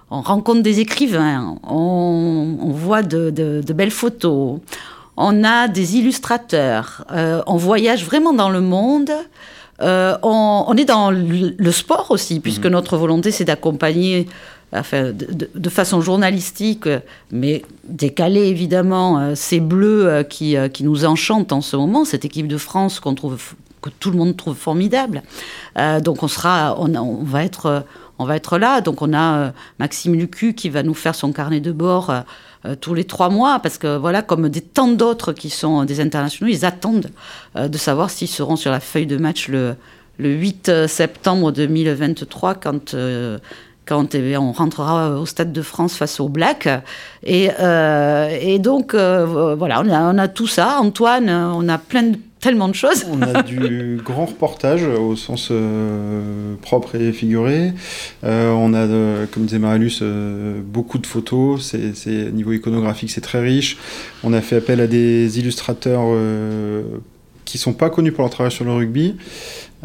On 0.09 0.21
rencontre 0.21 0.61
des 0.61 0.79
écrivains. 0.79 1.57
On, 1.63 2.71
voit 2.71 3.03
de, 3.03 3.63
belles 3.73 3.91
photos. 3.91 4.59
On 5.17 5.43
a 5.43 5.67
des 5.67 5.97
illustrateurs. 5.97 7.05
Euh, 7.11 7.41
on 7.47 7.57
voyage 7.57 8.05
vraiment 8.05 8.33
dans 8.33 8.49
le 8.49 8.61
monde. 8.61 9.11
Euh, 9.81 10.15
on, 10.21 10.75
est 10.77 10.85
dans 10.85 11.09
le, 11.11 11.71
sport 11.71 12.07
aussi, 12.11 12.39
puisque 12.39 12.65
mhm. 12.65 12.73
notre 12.73 12.97
volonté, 12.97 13.31
c'est 13.31 13.45
d'accompagner 13.45 14.27
de, 14.73 15.69
façon 15.69 16.01
journalistique, 16.01 16.89
mais 17.31 17.63
décalée 17.83 18.47
évidemment, 18.47 19.19
euh, 19.19 19.35
ces 19.35 19.59
bleus 19.59 20.07
euh, 20.07 20.23
qui, 20.23 20.55
qui, 20.73 20.83
nous 20.83 21.05
enchantent 21.05 21.51
en 21.51 21.61
ce 21.61 21.75
moment, 21.75 22.05
cette 22.05 22.25
équipe 22.25 22.47
de 22.47 22.57
France 22.57 22.99
qu'on 22.99 23.13
trouve, 23.13 23.39
que 23.81 23.89
tout 23.89 24.11
le 24.11 24.17
monde 24.17 24.35
trouve 24.35 24.55
formidable. 24.55 25.21
donc 26.01 26.23
on 26.23 26.27
sera, 26.27 26.75
on, 26.79 26.93
on, 26.95 27.23
va 27.23 27.43
être, 27.43 27.85
on 28.17 28.25
va 28.25 28.35
être 28.35 28.57
là. 28.57 28.81
Donc 28.81 29.01
on 29.01 29.13
a 29.13 29.51
Maxime 29.79 30.15
Lucu 30.15 30.53
qui 30.53 30.69
va 30.69 30.83
nous 30.83 30.93
faire 30.93 31.15
son 31.15 31.33
carnet 31.33 31.59
de 31.59 31.71
bord. 31.71 32.13
tous 32.79 32.93
les 32.93 33.03
trois 33.03 33.29
mois, 33.29 33.59
parce 33.59 33.77
que 33.77 33.97
voilà, 33.97 34.21
comme 34.21 34.47
des 34.47 34.61
tant 34.61 34.87
d'autres 34.87 35.33
qui 35.33 35.49
sont 35.49 35.83
des 35.83 35.99
internationaux, 35.99 36.49
ils 36.49 36.63
attendent 36.63 37.11
de 37.55 37.77
savoir 37.77 38.09
s'ils 38.09 38.29
seront 38.29 38.55
sur 38.55 38.71
la 38.71 38.79
feuille 38.79 39.07
de 39.07 39.17
match 39.17 39.49
le, 39.49 39.75
le 40.17 40.29
8 40.29 40.87
septembre 40.87 41.51
2023 41.51 42.55
quand 42.55 42.95
quand 43.85 44.15
eh 44.15 44.37
on 44.37 44.51
rentrera 44.51 45.19
au 45.19 45.25
Stade 45.25 45.51
de 45.51 45.61
France 45.61 45.95
face 45.95 46.19
au 46.19 46.29
Black. 46.29 46.69
Et, 47.23 47.49
euh, 47.59 48.57
donc, 48.57 48.93
euh, 48.93 49.55
voilà, 49.57 49.81
on 49.81 50.17
a, 50.17 50.27
tout 50.27 50.47
ça. 50.47 50.79
Antoine, 50.79 51.29
on 51.29 51.67
a 51.67 51.77
plein 51.77 52.03
de, 52.03 52.17
tellement 52.39 52.69
de 52.69 52.75
choses. 52.75 53.05
On 53.11 53.21
a 53.21 53.43
du 53.43 53.99
grand 54.05 54.25
reportage 54.25 54.83
au 54.83 55.15
sens 55.15 55.49
euh, 55.51 56.55
propre 56.61 56.95
et 56.95 57.11
figuré. 57.11 57.73
on 58.23 58.73
a, 58.73 59.25
comme 59.27 59.45
disait 59.45 59.59
Marilus, 59.59 60.01
beaucoup 60.63 60.97
de 60.97 61.07
photos. 61.07 61.75
C'est, 61.93 62.31
niveau 62.31 62.53
iconographique, 62.53 63.11
c'est 63.11 63.21
très 63.21 63.41
riche. 63.41 63.77
On 64.23 64.31
a 64.33 64.41
fait 64.41 64.57
appel 64.57 64.79
à 64.79 64.87
des 64.87 65.39
illustrateurs 65.39 66.05
qui 67.45 67.57
sont 67.57 67.73
pas 67.73 67.89
connus 67.89 68.11
pour 68.11 68.23
leur 68.23 68.31
travail 68.31 68.51
sur 68.51 68.65
le 68.65 68.71
rugby. 68.71 69.15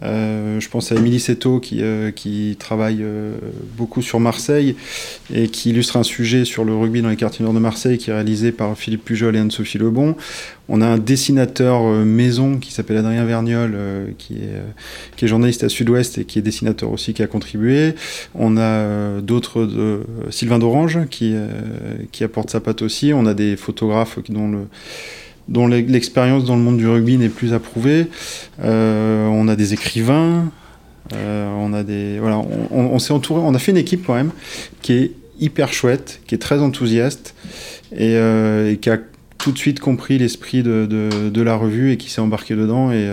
Euh, 0.03 0.61
je 0.61 0.69
pense 0.69 0.93
à 0.93 0.97
Émilie 0.97 1.21
Seto 1.21 1.61
qui, 1.61 1.79
euh, 1.83 2.11
travaille 2.59 2.99
euh, 3.01 3.37
beaucoup 3.77 4.03
sur 4.03 4.21
Marseille 4.21 4.77
et 5.33 5.49
qui 5.49 5.71
illustre 5.71 5.97
un 5.97 6.03
sujet 6.03 6.45
sur 6.45 6.65
le 6.65 6.75
rugby 6.75 7.03
dans 7.03 7.09
les 7.09 7.17
quartiers 7.17 7.45
nord 7.45 7.55
de 7.55 7.59
Marseille 7.59 7.99
qui 7.99 8.11
est 8.11 8.13
réalisé 8.13 8.53
par 8.53 8.77
Philippe 8.77 9.05
Pujol 9.05 9.35
et 9.37 9.39
Anne-Sophie 9.39 9.79
Lebon. 9.79 10.17
On 10.69 10.83
a 10.83 10.87
un 10.87 10.99
dessinateur 10.99 11.83
maison 12.05 12.59
qui 12.59 12.73
s'appelle 12.73 12.99
Adrien 12.99 13.25
Verniol 13.25 13.75
qui, 14.19 14.35
est, 14.35 15.27
journaliste 15.27 15.65
à 15.65 15.71
Sud-Ouest 15.71 16.19
et 16.19 16.25
qui 16.27 16.39
est 16.39 16.43
dessinateur 16.43 16.93
aussi 16.93 17.15
qui 17.15 17.23
a 17.23 17.27
contribué. 17.27 17.95
On 18.35 18.59
a 18.59 19.21
d'autres, 19.23 19.67
Sylvain 20.29 20.59
d'Orange 20.59 21.07
qui, 21.09 21.35
qui 22.13 22.23
apporte 22.23 22.51
sa 22.51 22.61
patte 22.61 22.83
aussi. 22.83 23.15
On 23.15 23.25
a 23.25 23.33
des 23.33 23.57
photographes 23.57 24.19
dont 24.29 24.51
le 24.51 24.67
dont 25.49 25.67
l'expérience 25.67 26.45
dans 26.45 26.57
le 26.57 26.63
monde 26.63 26.77
du 26.77 26.87
rugby 26.87 27.17
n'est 27.17 27.29
plus 27.29 27.53
approuvée. 27.53 28.07
Euh, 28.63 29.27
on 29.27 29.49
a 29.49 29.57
des 29.57 29.73
écrivains, 29.73 30.51
euh, 31.15 31.51
on 31.57 31.73
a 31.73 31.83
des 31.83 32.19
voilà, 32.19 32.39
on, 32.71 32.99
s'est 32.99 33.13
entouré, 33.13 33.41
on 33.43 33.55
a 33.55 33.59
fait 33.59 33.73
une 33.73 33.79
équipe 33.79 34.05
quand 34.07 34.15
même 34.15 34.31
qui 34.83 34.93
est 34.93 35.13
hyper 35.41 35.73
chouette, 35.73 36.21
qui 36.27 36.35
est 36.35 36.39
très 36.39 36.61
enthousiaste 36.61 37.35
et, 37.93 38.17
euh, 38.17 38.75
qui 38.77 38.91
a 38.91 38.99
tout 39.39 39.53
de 39.53 39.59
suite 39.59 39.81
compris 39.81 40.19
l'esprit 40.19 40.63
de, 40.63 40.85
de, 40.87 41.43
la 41.43 41.55
revue 41.55 41.93
et 41.93 41.97
qui 41.97 42.11
s'est 42.11 42.21
embarqué 42.21 42.57
dedans 42.57 42.91
et, 42.91 43.09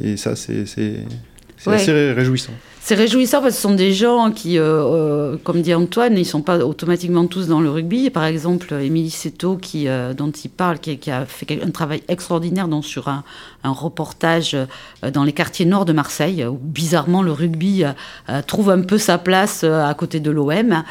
et 0.00 0.16
ça 0.16 0.36
c'est 0.36 0.64
assez 1.66 2.12
réjouissant. 2.12 2.52
C'est 2.88 2.94
réjouissant 2.94 3.42
parce 3.42 3.52
que 3.52 3.56
ce 3.56 3.60
sont 3.60 3.74
des 3.74 3.92
gens 3.92 4.30
qui, 4.30 4.58
euh, 4.58 4.62
euh, 4.64 5.36
comme 5.44 5.60
dit 5.60 5.74
Antoine, 5.74 6.14
ils 6.14 6.20
ne 6.20 6.24
sont 6.24 6.40
pas 6.40 6.56
automatiquement 6.64 7.26
tous 7.26 7.46
dans 7.46 7.60
le 7.60 7.68
rugby. 7.68 8.08
Par 8.08 8.24
exemple, 8.24 8.72
Émilie 8.72 9.10
Seto, 9.10 9.60
euh, 9.74 10.14
dont 10.14 10.30
il 10.30 10.48
parle, 10.48 10.78
qui, 10.78 11.10
a 11.10 11.26
fait 11.26 11.62
un 11.62 11.70
travail 11.70 12.02
extraordinaire 12.08 12.66
sur 12.80 13.08
un, 13.08 13.24
reportage 13.64 14.56
dans 15.12 15.24
les 15.24 15.32
quartiers 15.32 15.66
nord 15.66 15.84
de 15.84 15.92
Marseille, 15.92 16.44
où 16.44 16.58
bizarrement 16.60 17.22
le 17.22 17.32
rugby 17.32 17.84
trouve 18.46 18.70
un 18.70 18.80
peu 18.80 18.98
sa 18.98 19.18
place 19.18 19.64
à 19.64 19.92
côté 19.94 20.20
de 20.20 20.30
l'OM, 20.30 20.82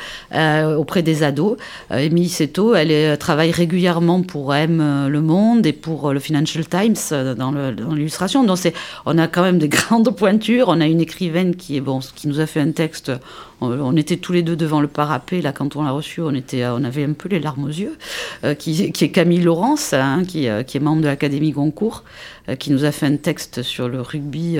auprès 0.78 1.02
des 1.02 1.24
ados. 1.24 1.58
Émilie 1.92 2.30
Seto, 2.30 2.76
elle 2.76 3.18
travaille 3.18 3.52
régulièrement 3.52 4.22
pour 4.22 4.54
M 4.54 5.08
Le 5.08 5.22
Monde 5.22 5.66
et 5.66 5.74
pour 5.74 6.14
le 6.14 6.20
Financial 6.20 6.66
Times 6.68 7.36
dans 7.36 7.52
l'illustration. 7.94 8.44
Donc 8.44 8.60
on 9.06 9.18
a 9.18 9.28
quand 9.28 9.44
même 9.44 9.60
des 9.60 9.70
grandes 9.70 10.16
pointures. 10.16 10.66
On 10.68 10.82
a 10.82 10.86
une 10.86 11.02
écrivaine 11.02 11.56
qui 11.56 11.78
est 11.78 11.82
bon, 11.82 12.00
qui 12.16 12.28
nous 12.28 12.40
a 12.40 12.46
fait 12.46 12.62
un 12.62 12.72
texte. 12.72 13.12
On, 13.60 13.96
était 13.96 14.18
tous 14.18 14.34
les 14.34 14.44
deux 14.44 14.56
devant 14.56 14.82
le 14.82 14.88
parapet, 14.88 15.42
là, 15.42 15.52
quand 15.52 15.76
on 15.76 15.84
l'a 15.84 15.90
reçu, 15.90 16.22
on, 16.22 16.36
était, 16.36 16.64
on 16.68 16.84
avait 16.84 17.04
un 17.04 17.14
peu 17.14 17.28
les 17.28 17.40
larmes 17.40 17.64
aux 17.64 17.70
yeux, 17.70 17.98
euh, 18.44 18.54
qui, 18.54 18.84
est 18.84 19.10
Camille 19.10 19.42
Laurence, 19.42 19.94
hein, 19.94 20.22
qui, 20.28 20.48
euh, 20.48 20.62
est 20.62 20.80
membre 20.80 21.02
de 21.02 21.08
l'Académie 21.08 21.52
Goncourt, 21.52 22.04
euh, 22.50 22.56
qui 22.58 22.72
nous 22.72 22.84
a 22.84 22.92
fait 22.92 23.06
un 23.06 23.18
texte 23.18 23.64
sur 23.64 23.90
le 23.90 24.02
rugby 24.02 24.58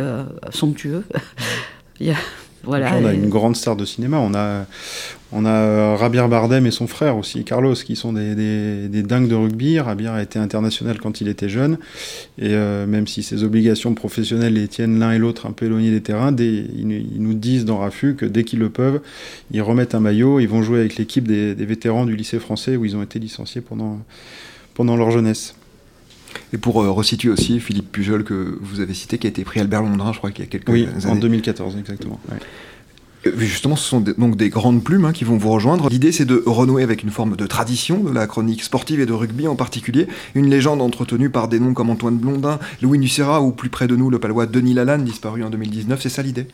somptueux. 0.52 1.04
Voilà, 2.68 2.98
on 2.98 3.06
a 3.06 3.14
une 3.14 3.30
grande 3.30 3.56
star 3.56 3.78
de 3.78 3.86
cinéma. 3.86 4.18
On 4.18 4.34
a, 4.34 4.66
on 5.32 5.46
a 5.46 5.50
euh, 5.50 5.96
Rabir 5.96 6.28
Bardem 6.28 6.66
et 6.66 6.72
son 6.72 6.86
frère 6.86 7.16
aussi, 7.16 7.46
Carlos, 7.46 7.76
qui 7.76 7.96
sont 7.96 8.12
des, 8.12 8.36
des, 8.36 9.04
dingues 9.04 9.30
de 9.30 9.36
rugby. 9.36 9.80
Rabir 9.80 10.12
a 10.12 10.22
été 10.22 10.38
international 10.38 11.00
quand 11.00 11.22
il 11.22 11.30
était 11.30 11.48
jeune. 11.48 11.78
Et 12.38 12.50
euh, 12.50 12.86
même 12.86 13.08
si 13.08 13.24
ses 13.24 13.44
obligations 13.44 13.94
professionnelles 13.94 14.56
les 14.56 14.68
tiennent 14.68 15.00
l'un 15.00 15.14
et 15.14 15.18
l'autre 15.18 15.46
un 15.46 15.52
peu 15.52 15.68
éloignés 15.68 15.92
des 15.92 16.02
terrains, 16.02 16.36
ils, 16.38 17.18
nous 17.18 17.34
disent 17.36 17.64
dans 17.64 17.78
Rafu 17.78 18.16
que 18.16 18.26
dès 18.26 18.44
qu'ils 18.44 18.60
le 18.60 18.70
peuvent, 18.70 19.00
ils 19.52 19.62
remettent 19.62 19.96
un 19.96 20.02
maillot, 20.02 20.42
ils 20.42 20.50
vont 20.50 20.62
jouer 20.62 20.80
avec 20.80 20.98
l'équipe 20.98 21.26
des, 21.28 21.56
des, 21.56 21.66
vétérans 21.66 22.06
du 22.06 22.18
lycée 22.18 22.40
français 22.40 22.76
où 22.76 22.84
ils 22.84 22.98
ont 22.98 23.04
été 23.04 23.18
licenciés 23.20 23.62
pendant, 23.62 24.00
pendant 24.74 24.98
leur 24.98 25.12
jeunesse. 25.12 25.56
Et 26.54 26.58
pour 26.58 26.82
euh, 26.82 26.92
resituer 26.92 27.30
aussi 27.30 27.60
Philippe 27.60 27.92
Pujol 27.92 28.24
que 28.24 28.58
vous 28.62 28.80
avez 28.80 28.94
cité, 28.94 29.18
qui 29.18 29.28
a 29.28 29.30
été 29.30 29.44
pris 29.44 29.60
Albert 29.60 29.82
Londrin, 29.82 30.14
je 30.14 30.18
crois 30.18 30.32
qu'il 30.32 30.46
y 30.46 30.48
a 30.48 30.50
quelques 30.50 30.70
oui, 30.70 30.88
années. 30.88 31.06
en 31.06 31.16
2014 31.16 31.78
exactement. 31.78 32.20
Euh, 33.26 33.32
justement, 33.38 33.76
ce 33.76 33.88
sont 33.88 34.00
donc 34.00 34.36
des 34.36 34.50
grandes 34.50 34.84
plumes 34.84 35.06
hein, 35.06 35.14
qui 35.14 35.24
vont 35.24 35.38
vous 35.38 35.52
rejoindre. 35.52 35.90
L'idée, 35.90 36.12
c'est 36.12 36.26
de 36.26 36.44
renouer 36.46 36.84
avec 36.84 37.04
une 37.04 37.10
forme 37.10 37.36
de 37.36 37.48
tradition 37.48 38.04
de 38.04 38.12
la 38.12 38.28
chronique 38.28 38.64
sportive 38.64 39.00
et 39.00 39.06
de 39.06 39.14
rugby 39.14 39.48
en 39.48 39.56
particulier. 39.56 40.08
Une 40.36 40.50
légende 40.50 40.82
entretenue 40.82 41.30
par 41.30 41.48
des 41.48 41.60
noms 41.60 41.74
comme 41.74 41.90
Antoine 41.90 42.18
Blondin, 42.18 42.60
Louis 42.82 43.00
Nucera 43.00 43.42
ou 43.42 43.52
plus 43.52 43.70
près 43.70 43.88
de 43.88 43.96
nous 43.96 44.10
le 44.10 44.20
palois 44.20 44.46
Denis 44.46 44.74
Lalanne, 44.74 45.04
disparu 45.04 45.44
en 45.44 45.50
2019. 45.50 46.02
C'est 46.02 46.10
ça 46.10 46.22
l'idée 46.22 46.48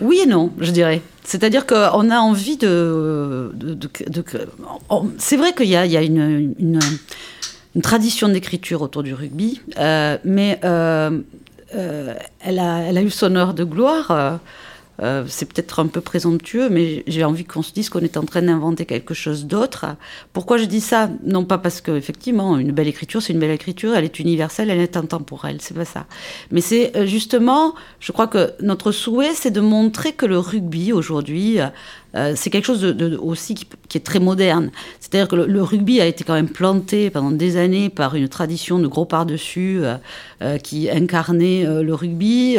oui 0.00 0.20
et 0.22 0.26
non, 0.26 0.52
je 0.58 0.70
dirais. 0.70 1.02
C'est-à-dire 1.24 1.66
qu'on 1.66 2.10
a 2.10 2.18
envie 2.18 2.56
de... 2.56 3.50
c'est 5.18 5.36
vrai 5.36 5.52
qu'il 5.54 5.66
y 5.66 5.76
a, 5.76 6.02
une, 6.02 6.54
une 6.58 6.78
tradition 7.82 8.28
d'écriture 8.28 8.82
autour 8.82 9.02
du 9.02 9.14
rugby, 9.14 9.60
euh, 9.78 10.18
mais 10.24 10.58
euh, 10.64 11.18
euh, 11.74 12.14
elle, 12.40 12.58
a, 12.58 13.02
eu 13.02 13.10
son 13.10 13.36
heure 13.36 13.54
de 13.54 13.64
gloire. 13.64 14.40
c'est 15.26 15.52
peut-être 15.52 15.78
un 15.78 15.86
peu 15.86 16.00
présomptueux, 16.00 16.68
mais 16.70 17.04
j'ai 17.06 17.24
envie 17.24 17.44
qu'on 17.44 17.62
se 17.62 17.72
dise 17.72 17.88
qu'on 17.88 18.00
est 18.00 18.16
en 18.16 18.24
train 18.24 18.42
d'inventer 18.42 18.84
quelque 18.84 19.14
chose 19.14 19.46
d'autre. 19.46 19.86
Pourquoi 20.32 20.56
je 20.56 20.64
dis 20.64 20.80
ça? 20.80 21.08
Non 21.24 21.44
pas 21.44 21.58
parce 21.58 21.80
qu'effectivement, 21.80 22.58
une 22.58 22.72
belle 22.72 22.88
écriture, 22.88 23.22
c'est 23.22 23.32
une 23.32 23.38
belle 23.38 23.52
écriture, 23.52 23.94
elle 23.94 24.04
est 24.04 24.18
universelle, 24.18 24.70
elle 24.70 24.80
est 24.80 24.96
intemporelle, 24.96 25.58
c'est 25.60 25.74
pas 25.74 25.84
ça. 25.84 26.06
Mais 26.50 26.60
c'est 26.60 27.06
justement, 27.06 27.74
je 28.00 28.12
crois 28.12 28.26
que 28.26 28.54
notre 28.60 28.90
souhait, 28.90 29.34
c'est 29.34 29.52
de 29.52 29.60
montrer 29.60 30.12
que 30.12 30.26
le 30.26 30.38
rugby 30.38 30.92
aujourd'hui 30.92 31.60
euh, 32.18 32.32
c'est 32.36 32.50
quelque 32.50 32.64
chose 32.64 32.84
aussi 33.20 33.54
qui, 33.54 33.66
est 33.94 34.00
très 34.00 34.18
moderne. 34.18 34.70
C'est-à-dire 35.00 35.28
que 35.28 35.36
le, 35.36 35.62
rugby 35.62 36.00
a 36.00 36.06
été 36.06 36.24
quand 36.24 36.34
même 36.34 36.48
planté 36.48 37.10
pendant 37.10 37.30
des 37.30 37.56
années 37.56 37.88
par 37.88 38.14
une 38.14 38.28
tradition 38.28 38.78
de 38.78 38.86
gros 38.86 39.04
par-dessus 39.04 39.78
euh, 39.82 39.96
euh, 40.42 40.58
qui 40.58 40.90
incarnait 40.90 41.64
le 41.64 41.94
rugby 41.94 42.56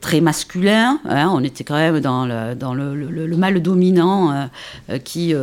très 0.00 0.20
masculin. 0.20 1.00
Hein. 1.08 1.30
on 1.32 1.42
était 1.42 1.64
quand 1.64 1.74
même 1.74 2.00
dans 2.00 2.26
le, 2.26 2.54
dans 2.54 2.74
le, 2.74 2.94
le, 2.94 3.36
mâle 3.36 3.60
dominant 3.60 4.48
qui, 5.04 5.34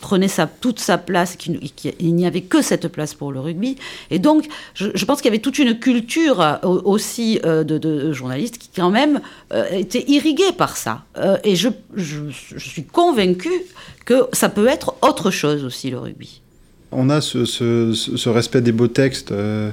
prenait 0.00 0.26
toute 0.60 0.78
sa 0.78 0.98
place, 0.98 1.36
il 2.00 2.14
n'y 2.14 2.26
avait 2.26 2.42
que 2.42 2.62
cette 2.62 2.88
place 2.88 3.14
pour 3.14 3.32
le 3.32 3.40
rugby. 3.40 3.76
Et 4.10 4.18
donc, 4.18 4.46
je, 4.74 5.04
pense 5.04 5.20
qu'il 5.20 5.30
y 5.30 5.34
avait 5.34 5.42
toute 5.42 5.58
une 5.58 5.78
culture 5.78 6.58
aussi 6.62 7.40
de, 7.42 8.12
journalistes 8.12 8.58
qui 8.58 8.68
quand 8.74 8.90
même 8.90 9.20
était 9.72 10.04
irriguée 10.08 10.52
par 10.56 10.76
ça. 10.76 11.04
et 11.44 11.56
je 11.56 11.68
suis 12.56 12.79
convaincu 12.82 13.50
que 14.04 14.26
ça 14.32 14.48
peut 14.48 14.66
être 14.66 14.94
autre 15.02 15.30
chose 15.30 15.64
aussi, 15.64 15.90
le 15.90 15.98
rugby. 15.98 16.40
On 16.92 17.08
a 17.08 17.20
ce, 17.20 18.28
respect 18.28 18.62
des 18.62 18.72
beaux 18.72 18.88
textes 18.88 19.30
euh, 19.30 19.70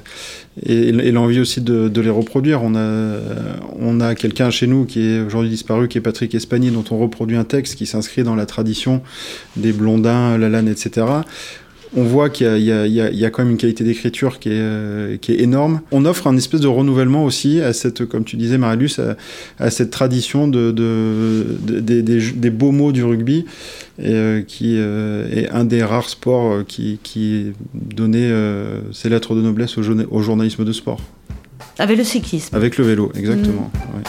et, 0.62 0.92
l'envie 1.10 1.40
aussi 1.40 1.60
de, 1.60 2.00
les 2.00 2.10
reproduire. 2.10 2.62
On 2.62 2.76
a, 2.76 3.18
on 3.80 4.00
a 4.00 4.14
quelqu'un 4.14 4.50
chez 4.50 4.68
nous 4.68 4.84
qui 4.84 5.00
est 5.00 5.20
aujourd'hui 5.20 5.50
disparu, 5.50 5.88
qui 5.88 5.98
est 5.98 6.00
Patrick 6.00 6.32
Espagny, 6.36 6.70
dont 6.70 6.84
on 6.92 6.98
reproduit 6.98 7.36
un 7.36 7.44
texte 7.44 7.74
qui 7.74 7.86
s'inscrit 7.86 8.22
dans 8.22 8.36
la 8.36 8.46
tradition 8.46 9.02
des 9.56 9.72
Blondins, 9.72 10.38
Lalanne, 10.38 10.68
etc 10.68 11.06
on 11.96 12.04
voit 12.04 12.28
qu'il 12.30 12.46
y, 12.58 12.66
y, 12.66 13.24
a 13.24 13.30
quand 13.30 13.42
même 13.42 13.52
une 13.52 13.58
qualité 13.58 13.84
d'écriture 13.84 14.38
qui, 14.38 14.50
est, 14.50 15.20
qui 15.20 15.32
est 15.32 15.40
énorme. 15.40 15.80
On 15.90 16.04
offre 16.04 16.26
un 16.26 16.36
espèce 16.36 16.60
de 16.60 16.68
renouvellement 16.68 17.24
aussi 17.24 17.60
à 17.60 17.72
cette, 17.72 18.04
comme 18.04 18.24
tu 18.24 18.36
disais, 18.36 18.58
Marilus, 18.58 19.00
à, 19.58 19.70
cette 19.70 19.90
tradition 19.90 20.48
de, 20.48 20.70
de, 20.70 21.80
des, 21.80 22.50
beaux 22.50 22.72
mots 22.72 22.92
du 22.92 23.04
rugby, 23.04 23.46
et, 24.02 24.44
qui 24.46 24.76
est 24.76 25.48
un 25.50 25.64
des 25.64 25.82
rares 25.82 26.08
sports 26.08 26.64
qui, 26.66 26.98
qui 27.02 27.52
donnait 27.74 28.32
ses 28.92 29.08
lettres 29.08 29.34
de 29.34 29.42
noblesse 29.42 29.78
au, 29.78 29.82
au 30.10 30.22
journalisme 30.22 30.64
de 30.64 30.72
sport. 30.72 31.00
Avec 31.78 31.96
le 31.96 32.04
cyclisme. 32.04 32.54
Avec 32.56 32.76
le 32.76 32.84
vélo, 32.84 33.12
exactement. 33.14 33.70
Mmh. 33.72 33.98
Un 33.98 34.02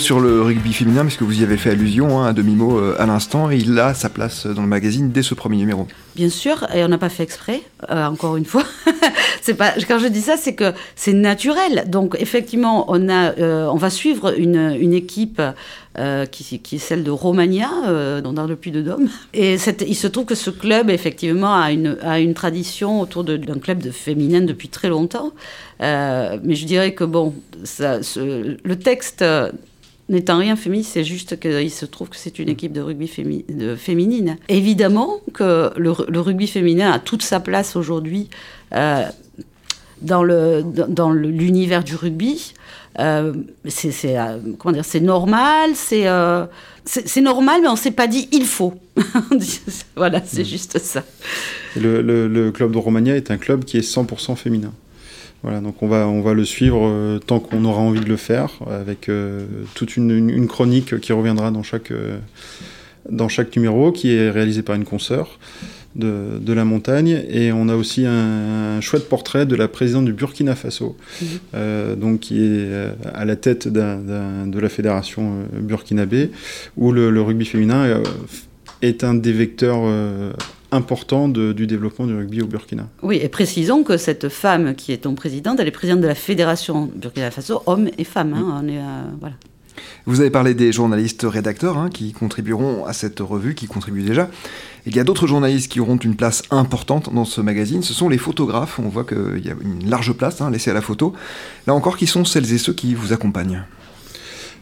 sur 0.00 0.18
le 0.18 0.40
rugby 0.40 0.72
féminin, 0.72 1.04
puisque 1.04 1.22
vous 1.22 1.40
y 1.40 1.44
avez 1.44 1.58
fait 1.58 1.70
allusion, 1.70 2.20
hein, 2.20 2.32
demi-mot 2.32 2.78
euh, 2.78 2.96
à 2.98 3.06
l'instant, 3.06 3.50
il 3.50 3.78
a 3.78 3.92
sa 3.92 4.08
place 4.08 4.46
dans 4.46 4.62
le 4.62 4.68
magazine 4.68 5.12
dès 5.12 5.22
ce 5.22 5.34
premier 5.34 5.58
numéro. 5.58 5.86
Bien 6.16 6.30
sûr, 6.30 6.66
et 6.74 6.82
on 6.82 6.88
n'a 6.88 6.98
pas 6.98 7.10
fait 7.10 7.22
exprès, 7.22 7.60
euh, 7.90 8.06
encore 8.06 8.36
une 8.36 8.46
fois. 8.46 8.64
pas, 9.58 9.72
quand 9.86 9.98
je 9.98 10.06
dis 10.06 10.22
ça, 10.22 10.36
c'est 10.38 10.54
que 10.54 10.72
c'est 10.96 11.12
naturel. 11.12 11.84
Donc 11.86 12.16
effectivement, 12.18 12.86
on, 12.88 13.08
a, 13.08 13.38
euh, 13.38 13.66
on 13.66 13.76
va 13.76 13.90
suivre 13.90 14.34
une, 14.38 14.74
une 14.80 14.94
équipe 14.94 15.42
qui, 16.30 16.60
qui, 16.60 16.76
est 16.76 16.78
celle 16.78 17.04
de 17.04 17.10
Romagna, 17.10 17.68
dans 18.22 18.46
le 18.46 18.56
Puy 18.56 18.70
de 18.70 18.80
Dôme. 18.80 19.08
Et 19.34 19.56
il 19.86 19.94
se 19.96 20.06
trouve 20.06 20.24
que 20.24 20.36
ce 20.36 20.48
club, 20.48 20.88
effectivement, 20.88 21.54
a 21.54 21.72
une, 21.72 21.98
a 22.02 22.20
une 22.20 22.32
tradition 22.32 23.02
autour 23.02 23.22
d'un 23.22 23.58
club 23.58 23.82
de 23.82 23.90
féminin 23.90 24.40
depuis 24.40 24.68
très 24.68 24.88
longtemps. 24.88 25.32
mais 25.80 26.54
je 26.54 26.64
dirais 26.64 26.94
que 26.94 27.04
bon, 27.04 27.34
le 27.82 28.74
texte 28.76 29.22
n'étant 30.10 30.38
rien 30.38 30.56
féministe, 30.56 30.90
c'est 30.94 31.04
juste 31.04 31.38
qu'il 31.38 31.70
se 31.70 31.86
trouve 31.86 32.08
que 32.08 32.16
c'est 32.16 32.38
une 32.38 32.48
équipe 32.48 32.72
de 32.72 32.80
rugby 32.80 33.08
féminine. 33.08 34.36
Évidemment 34.48 35.20
que 35.32 35.70
le, 35.76 36.20
rugby 36.20 36.46
féminin 36.46 36.90
a 36.90 36.98
toute 36.98 37.22
sa 37.22 37.40
place 37.40 37.76
aujourd'hui 37.76 38.28
euh, 38.74 39.04
dans 40.02 40.22
l'univers 41.12 41.84
du 41.84 41.94
rugby. 41.94 42.54
Euh, 42.98 43.32
c'est 43.66 44.18
euh, 44.18 44.38
comment 44.58 44.72
dire, 44.72 44.84
c'est 44.84 45.00
normal, 45.00 45.70
c'est 45.74 46.06
c'est 46.84 47.20
normal, 47.20 47.60
mais 47.62 47.68
on 47.68 47.76
s'est 47.76 47.92
pas 47.92 48.08
dit 48.08 48.28
il 48.32 48.46
faut. 48.46 48.74
voilà, 49.96 50.20
c'est 50.24 50.42
mm. 50.42 50.44
juste 50.44 50.78
ça. 50.78 51.04
Le, 51.76 52.02
le, 52.02 52.50
club 52.50 52.72
de 52.72 52.78
Romagna 52.78 53.16
est 53.16 53.30
un 53.30 53.36
club 53.36 53.64
qui 53.64 53.76
est 53.76 53.88
100% 53.88 54.34
féminin. 54.34 54.72
Voilà, 55.42 55.60
donc 55.60 55.82
on 55.82 55.88
va, 55.88 56.06
on 56.06 56.20
va 56.20 56.34
le 56.34 56.44
suivre 56.44 56.80
euh, 56.82 57.18
tant 57.18 57.40
qu'on 57.40 57.64
aura 57.64 57.80
envie 57.80 58.00
de 58.00 58.08
le 58.08 58.16
faire, 58.16 58.58
avec 58.68 59.08
euh, 59.08 59.46
toute 59.74 59.96
une, 59.96 60.46
chronique 60.46 61.00
qui 61.00 61.12
reviendra 61.12 61.50
dans 61.50 61.62
chaque, 61.62 61.92
euh, 61.92 62.18
dans 63.08 63.28
chaque 63.28 63.56
numéro, 63.56 63.90
qui 63.90 64.14
est 64.14 64.30
réalisée 64.30 64.62
par 64.62 64.76
une 64.76 64.84
consoeur 64.84 65.38
de, 65.96 66.38
de, 66.38 66.52
la 66.52 66.66
montagne. 66.66 67.24
Et 67.30 67.52
on 67.52 67.70
a 67.70 67.74
aussi 67.74 68.04
un, 68.06 68.82
chouette 68.82 69.08
portrait 69.08 69.46
de 69.46 69.56
la 69.56 69.66
présidente 69.66 70.04
du 70.04 70.12
Burkina 70.12 70.54
Faso, 70.54 70.96
mhm. 71.22 71.96
donc 71.96 72.20
qui 72.20 72.42
est 72.42 72.68
à 73.14 73.24
la 73.24 73.36
tête 73.36 73.66
de 73.66 74.58
la 74.58 74.68
fédération 74.68 75.38
burkinabé, 75.58 76.30
où 76.76 76.92
le, 76.92 77.10
le 77.10 77.22
rugby 77.22 77.46
féminin 77.46 78.02
est 78.82 79.04
un 79.04 79.14
des 79.14 79.32
vecteurs 79.32 79.82
important 80.72 81.28
du 81.28 81.66
développement 81.66 82.06
du 82.06 82.14
rugby 82.14 82.42
au 82.42 82.46
Burkina. 82.46 82.88
Oui, 83.02 83.18
et 83.22 83.28
précisons 83.28 83.82
que 83.82 83.96
cette 83.96 84.28
femme 84.28 84.74
qui 84.74 84.92
est 84.92 84.98
ton 84.98 85.14
présidente, 85.14 85.58
elle 85.60 85.68
est 85.68 85.72
présidente 85.72 86.00
de 86.00 86.08
la 86.08 86.14
fédération 86.14 86.90
Burkina 86.94 87.30
Faso, 87.30 87.62
hommes 87.66 87.88
et 87.98 88.04
femmes. 88.04 88.34
Hein, 88.34 88.62
on 88.62 88.68
est, 88.68 88.78
euh, 88.78 89.02
voilà. 89.20 89.34
Vous 90.06 90.20
avez 90.20 90.30
parlé 90.30 90.54
des 90.54 90.72
journalistes 90.72 91.26
rédacteurs 91.28 91.78
hein, 91.78 91.90
qui 91.90 92.12
contribueront 92.12 92.84
à 92.84 92.92
cette 92.92 93.20
revue, 93.20 93.54
qui 93.54 93.66
contribuent 93.66 94.02
déjà. 94.02 94.28
Il 94.86 94.96
y 94.96 95.00
a 95.00 95.04
d'autres 95.04 95.26
journalistes 95.26 95.70
qui 95.70 95.80
auront 95.80 95.96
une 95.96 96.16
place 96.16 96.42
importante 96.50 97.12
dans 97.12 97.24
ce 97.24 97.40
magazine, 97.40 97.82
ce 97.82 97.92
sont 97.92 98.08
les 98.08 98.18
photographes. 98.18 98.78
On 98.78 98.88
voit 98.88 99.04
qu'il 99.04 99.44
y 99.44 99.50
a 99.50 99.54
une 99.60 99.88
large 99.88 100.12
place 100.12 100.40
hein, 100.40 100.50
laissée 100.50 100.70
à 100.70 100.74
la 100.74 100.80
photo. 100.80 101.12
Là 101.66 101.74
encore, 101.74 101.96
qui 101.96 102.06
sont 102.06 102.24
celles 102.24 102.52
et 102.52 102.58
ceux 102.58 102.72
qui 102.72 102.94
vous 102.94 103.12
accompagnent? 103.12 103.64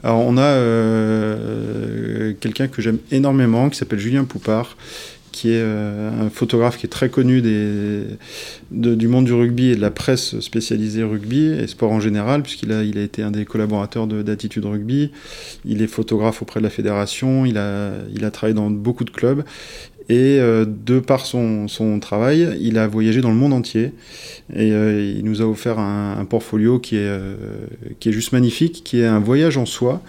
Alors 0.05 0.21
on 0.21 0.37
a 0.37 0.43
euh, 0.43 2.33
quelqu'un 2.41 2.69
que 2.69 2.81
j'aime 2.81 2.99
énormément 3.11 3.69
qui 3.69 3.77
s'appelle 3.77 3.99
Julien 3.99 4.25
Poupard 4.25 4.77
qui 5.39 5.51
est 5.51 5.63
euh, 5.63 6.27
un 6.27 6.31
photographe 6.31 6.79
qui 6.79 6.87
est 6.87 6.89
très 6.89 7.11
connu 7.11 7.41
du 8.73 9.09
monde 9.09 9.25
du 9.25 9.33
rugby 9.33 9.71
et 9.71 9.77
de 9.77 9.81
la 9.81 9.93
presse 9.93 10.41
spécialisée 10.41 11.05
rugby 11.05 11.47
et 11.47 11.69
sport 11.69 11.93
en 11.93 12.01
général, 12.01 12.43
puisqu'il 12.43 12.73
a, 12.73 12.83
il 12.83 12.99
a 12.99 13.03
été 13.03 13.23
un 13.23 13.31
des 13.31 13.45
collaborateurs 13.45 14.09
d'Attitude 14.09 14.65
Rugby. 14.65 15.13
Il 15.65 15.81
est 15.81 15.87
photographe 15.87 16.43
auprès 16.43 16.59
de 16.59 16.65
la 16.65 16.71
fédération, 16.71 17.47
il 17.47 17.57
a, 17.57 17.93
il 18.13 18.25
a 18.25 18.33
travaillé 18.33 18.55
dans 18.55 18.69
beaucoup 18.69 19.05
de 19.05 19.11
clubs. 19.11 19.45
Et 20.09 20.41
euh, 20.41 20.65
de 20.67 20.99
par 20.99 21.25
son, 21.25 21.69
son, 21.69 22.01
travail, 22.01 22.59
il 22.61 22.77
a 22.77 22.89
voyagé 22.89 23.21
dans 23.21 23.31
le 23.31 23.37
monde 23.37 23.53
entier. 23.53 23.93
Et 24.53 24.73
euh, 24.73 25.15
il 25.17 25.25
nous 25.25 25.41
a 25.41 25.45
offert 25.45 25.79
un, 25.79 26.25
portfolio 26.25 26.81
qui 26.81 26.97
est, 26.97 27.21
qui 28.01 28.09
est 28.09 28.13
juste 28.13 28.33
magnifique, 28.33 28.83
qui 28.85 29.03
est 29.03 29.07
un 29.07 29.21
voyage 29.21 29.57
en 29.57 29.67
soi. 29.67 30.03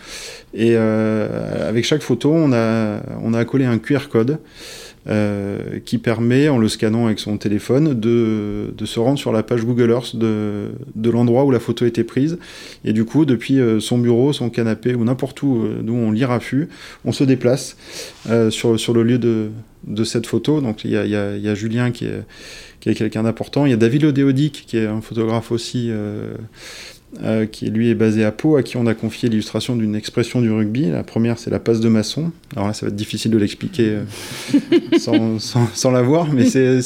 Et 0.55 0.75
avec 0.75 1.85
chaque 1.85 2.01
photo, 2.01 2.33
on 2.33 2.51
a, 2.51 3.03
on 3.21 3.35
a 3.35 3.39
accolé 3.39 3.65
un 3.65 3.77
QR 3.77 4.07
code. 4.09 4.39
Euh, 5.09 5.79
qui 5.85 5.97
permet, 5.97 6.49
en 6.49 6.59
le 6.59 6.67
scannant 6.67 7.07
avec 7.07 7.17
son 7.17 7.37
téléphone, 7.37 7.99
de, 7.99 8.85
se 8.85 8.99
rendre 8.99 9.17
sur 9.17 9.31
la 9.31 9.41
page 9.41 9.65
Google 9.65 9.89
Earth 9.89 10.15
de, 10.15 10.69
l'endroit 11.09 11.45
où 11.45 11.51
la 11.51 11.59
photo 11.59 11.85
a 11.85 11.87
été 11.87 12.03
prise. 12.03 12.37
Et 12.85 12.93
du 12.93 13.05
coup, 13.05 13.25
depuis 13.25 13.59
euh, 13.59 13.79
son 13.79 13.97
bureau, 13.97 14.33
son 14.33 14.51
canapé 14.51 14.93
ou 14.93 15.03
n'importe 15.03 15.41
où 15.41 15.63
euh, 15.63 15.79
d'où 15.81 15.95
on 15.95 16.11
lit 16.11 16.25
Raffut, 16.25 16.69
on 17.05 17.11
se 17.11 17.23
déplace 17.23 17.75
sur, 18.51 18.93
le 18.93 19.01
lieu 19.01 19.17
de, 19.17 20.03
cette 20.03 20.27
photo. 20.27 20.61
Donc 20.61 20.83
il 20.85 20.91
y 20.91 20.95
a, 20.95 21.55
Julien 21.55 21.89
qui 21.89 22.05
est, 22.05 22.93
quelqu'un 22.93 23.23
d'important. 23.23 23.65
Il 23.65 23.71
y 23.71 23.73
a 23.73 23.77
David 23.77 24.03
Odéodic 24.03 24.65
qui 24.67 24.77
est 24.77 24.85
un 24.85 25.01
photographe 25.01 25.51
aussi 25.51 25.91
qui 27.51 27.69
lui 27.69 27.89
est 27.89 27.95
basé 27.95 28.23
à 28.23 28.31
Pau, 28.31 28.55
à 28.55 28.63
qui 28.63 28.77
on 28.77 28.85
a 28.85 28.93
confié 28.93 29.29
l'illustration 29.29 29.75
d'une 29.75 29.95
expression 29.95 30.41
du 30.41 30.51
rugby. 30.51 30.85
La 30.85 31.03
première, 31.03 31.39
c'est 31.39 31.49
la 31.49 31.59
passe 31.59 31.79
de 31.79 31.89
maçon. 31.89 32.31
Alors 32.55 32.67
là, 32.67 32.73
ça 32.73 32.85
va 32.85 32.89
être 32.91 32.95
difficile 32.95 33.31
de 33.31 33.37
l'expliquer 33.37 33.89
euh, 33.89 34.97
sans, 34.99 35.39
sans, 35.39 35.91
la 35.91 36.01
voir, 36.01 36.31
mais 36.31 36.45
c'est, 36.45 36.81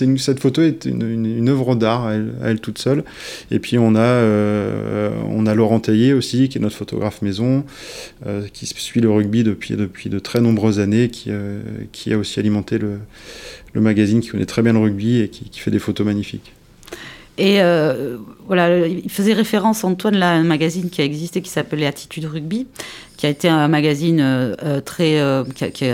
une, 0.00 0.18
cette 0.18 0.40
photo 0.40 0.62
est 0.62 0.84
une, 0.84 1.02
une, 1.02 1.48
œuvre 1.48 1.76
d'art 1.76 2.06
à 2.06 2.14
elle, 2.44 2.60
toute 2.60 2.78
seule. 2.78 3.04
Et 3.50 3.60
puis 3.60 3.78
on 3.78 3.94
a, 3.94 4.00
euh, 4.00 5.10
on 5.30 5.46
a 5.46 5.54
Laurent 5.54 5.80
Taillé 5.80 6.12
aussi, 6.12 6.48
qui 6.48 6.58
est 6.58 6.60
notre 6.60 6.76
photographe 6.76 7.22
maison, 7.22 7.64
qui 8.52 8.66
suit 8.66 9.00
le 9.00 9.10
rugby 9.10 9.44
depuis, 9.44 9.76
depuis 9.76 10.10
de 10.10 10.18
très 10.18 10.40
nombreuses 10.40 10.80
années, 10.80 11.08
qui, 11.08 11.30
qui 11.92 12.12
a 12.12 12.18
aussi 12.18 12.40
alimenté 12.40 12.78
le, 12.78 12.98
le 13.72 13.80
magazine, 13.80 14.20
qui 14.20 14.28
connaît 14.28 14.46
très 14.46 14.62
bien 14.62 14.72
le 14.72 14.80
rugby 14.80 15.20
et 15.20 15.28
qui 15.28 15.60
fait 15.60 15.70
des 15.70 15.78
photos 15.78 16.06
magnifiques. 16.06 16.52
Et 17.38 17.62
euh, 17.62 18.18
voilà, 18.46 18.86
il 18.86 19.08
faisait 19.10 19.32
référence, 19.32 19.84
Antoine, 19.84 20.20
à 20.22 20.32
un 20.32 20.42
magazine 20.42 20.90
qui 20.90 21.00
a 21.00 21.04
existé 21.04 21.40
qui 21.40 21.50
s'appelait 21.50 21.86
Attitude 21.86 22.24
Rugby, 22.24 22.66
qui 23.16 23.26
a 23.26 23.28
été 23.28 23.48
un 23.48 23.68
magazine 23.68 24.20
euh, 24.20 24.54
euh, 24.64 24.80
très. 24.80 25.22
Qui, 25.54 25.84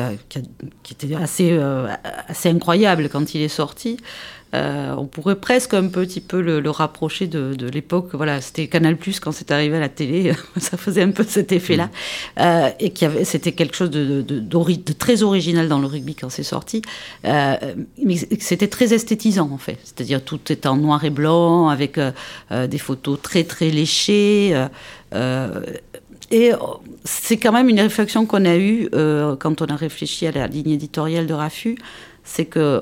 était 0.90 1.14
assez 1.14 2.48
incroyable 2.48 3.10
quand 3.10 3.34
il 3.34 3.42
est 3.42 3.48
sorti. 3.48 3.98
Euh, 4.54 4.94
on 4.96 5.06
pourrait 5.06 5.36
presque 5.36 5.74
un 5.74 5.88
petit 5.88 6.20
peu 6.20 6.40
le, 6.40 6.70
rapprocher 6.70 7.26
de, 7.26 7.66
l'époque. 7.68 8.10
Voilà, 8.12 8.40
c'était 8.40 8.68
Canal 8.68 8.96
Plus 8.96 9.20
quand 9.20 9.32
c'est 9.32 9.50
arrivé 9.50 9.76
à 9.76 9.80
la 9.80 9.88
télé. 9.88 10.32
ça 10.56 10.76
faisait 10.76 11.02
un 11.02 11.10
peu 11.10 11.24
cet 11.24 11.52
effet-là. 11.52 11.90
Euh, 12.38 12.70
et 12.78 12.92
c'était 13.24 13.52
quelque 13.52 13.76
chose 13.76 13.90
de, 13.90 14.92
très 14.92 15.22
original 15.22 15.68
dans 15.68 15.78
le 15.78 15.86
rugby 15.86 16.14
quand 16.14 16.30
c'est 16.30 16.44
sorti. 16.44 16.82
Euh, 17.24 17.56
mais 18.02 18.16
c'était 18.38 18.68
très 18.68 18.94
esthétisant 18.94 19.50
en 19.52 19.58
fait. 19.58 19.78
C'est-à-dire 19.84 20.22
tout 20.22 20.40
est 20.50 20.66
en 20.66 20.76
noir 20.76 21.04
et 21.04 21.10
blanc 21.10 21.68
avec 21.68 21.98
des 22.50 22.78
photos 22.78 23.20
très 23.20 23.44
très 23.44 23.70
léchées 23.70 24.54
et 26.30 26.52
c'est 27.04 27.36
quand 27.36 27.52
même 27.52 27.68
une 27.68 27.80
réflexion 27.80 28.26
qu'on 28.26 28.44
a 28.44 28.56
eue 28.56 28.88
quand 29.38 29.62
on 29.62 29.66
a 29.66 29.76
réfléchi 29.76 30.26
à 30.26 30.32
la 30.32 30.46
ligne 30.46 30.70
éditoriale 30.70 31.26
de 31.26 31.34
Raffut, 31.34 31.76
c'est 32.24 32.46
que 32.46 32.80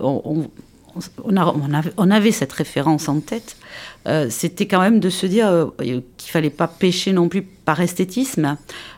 avait, 2.11 2.33
cette 2.33 2.52
référence 2.52 3.09
en 3.09 3.20
tête, 3.20 3.57
euh, 4.07 4.26
c'était 4.31 4.66
quand 4.66 4.81
même 4.81 5.00
de 5.00 5.11
se 5.11 5.26
dire 5.26 5.48
euh, 5.48 5.66
qu'il 5.78 6.31
fallait 6.31 6.50
pas 6.50 6.68
pêcher 6.68 7.12
non 7.12 7.28
plus 7.28 7.42
par 7.42 7.81
esthétisme, 7.81 8.57